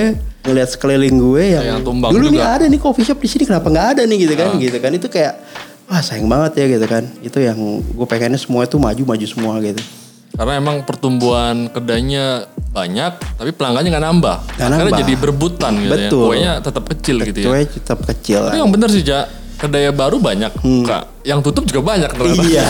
[0.48, 2.56] ngelihat sekeliling gue yang, Yang tumbang dulu nih juga.
[2.56, 4.16] ada nih coffee shop di sini kenapa nggak ada nih?
[4.24, 4.90] Gitu kan gitu kan.
[4.94, 5.34] Itu kayak
[5.88, 7.04] wah sayang banget ya gitu kan.
[7.20, 9.82] Itu yang gue pengennya semua itu maju maju semua gitu.
[10.38, 12.46] Karena emang pertumbuhan kedainya
[12.78, 14.36] banyak, tapi pelanggannya nggak nambah.
[14.38, 14.98] Nggak Karena nambah.
[14.98, 15.98] jadi berebutan gitu ya.
[16.06, 16.24] Betul.
[16.24, 17.46] Kuenya tetap kecil gitu ya.
[17.50, 19.26] Cuy tetap kecil Tapi yang bener sih, Ja.
[19.58, 21.10] Kedai baru banyak buka.
[21.26, 22.38] Yang tutup juga banyak ternyata.
[22.38, 22.46] Hmm.
[22.46, 22.68] Iya.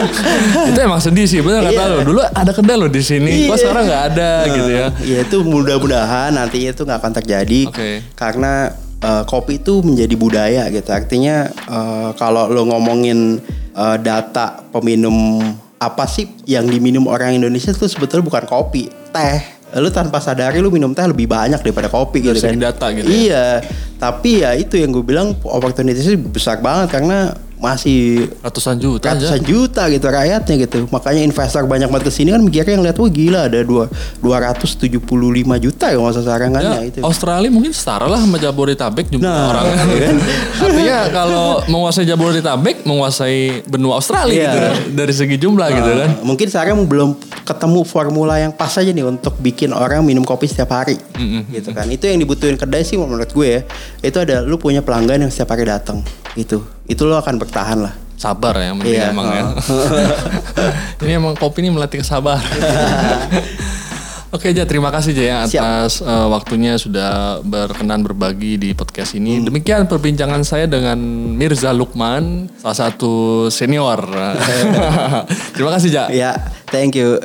[0.72, 1.92] itu emang sedih sih, bener kata Iya.
[1.92, 1.98] lo.
[2.00, 3.60] Dulu ada kedai lo di sini, kok Iya.
[3.60, 4.86] sekarang nggak ada gitu ya.
[5.04, 7.90] Ya itu mudah-mudahan nantinya itu nggak akan terjadi Oke.
[8.16, 10.88] karena eh, kopi itu menjadi budaya gitu.
[10.88, 15.44] Artinya eh, kalau lo ngomongin eh, data peminum
[15.76, 19.38] apa sih yang diminum orang Indonesia itu sebetulnya bukan kopi, teh.
[19.74, 22.54] Lu tanpa sadari lu minum teh lebih banyak daripada kopi Dari gitu kan.
[22.58, 23.14] data gitu ya.
[23.14, 23.46] Iya,
[23.98, 27.34] tapi ya itu yang gue bilang opportunity besar banget karena
[27.64, 29.16] masih Ratusan juta aja.
[29.16, 30.78] ratusan juta gitu rakyatnya gitu.
[30.86, 33.88] Makanya investor banyak banget ke sini kan mikirnya ngeliat wah gila ada dua
[34.20, 35.00] 275
[35.58, 36.98] juta ya masa sekarang kan Ya, ya itu.
[37.00, 39.74] Australia mungkin setara lah sama Jabodetabek jumlah Nah, orangnya.
[39.88, 40.16] iya kan?
[40.60, 44.44] Artinya kalau menguasai Jabodetabek, menguasai benua Australia Iya.
[44.44, 44.74] gitu kan.
[44.94, 46.10] Dari segi jumlah gitu kan.
[46.10, 47.10] Nah, Mungkin sekarang belum
[47.42, 50.98] ketemu formula yang pas aja nih untuk bikin orang minum kopi setiap hari.
[51.48, 51.86] Gitu kan.
[51.86, 53.60] Itu yang dibutuhin kedai sih menurut gue ya.
[54.00, 56.02] Itu ada lu punya pelanggan yang setiap hari datang.
[56.34, 56.60] Gitu.
[56.84, 57.94] Itu lo akan bertahan lah.
[58.14, 59.42] Sabar ya mending Iya, emang ya.
[61.02, 62.40] ini emang kopi ini melatih kesabaran.
[64.34, 65.62] Oke Ja, terima kasih Ja ya Siap.
[65.62, 69.38] atas eh, waktunya sudah berkenan berbagi di podcast ini.
[69.38, 69.46] Hmm.
[69.50, 70.98] Demikian perbincangan saya dengan
[71.38, 74.02] Mirza Lukman, salah satu senior.
[75.54, 76.04] terima kasih Ja.
[76.10, 76.30] Ya,
[76.70, 77.22] thank you.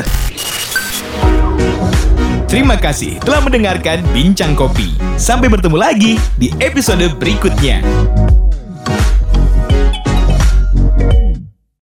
[2.50, 4.98] Terima kasih telah mendengarkan Bincang Kopi.
[5.22, 7.82] Sampai bertemu lagi di episode berikutnya.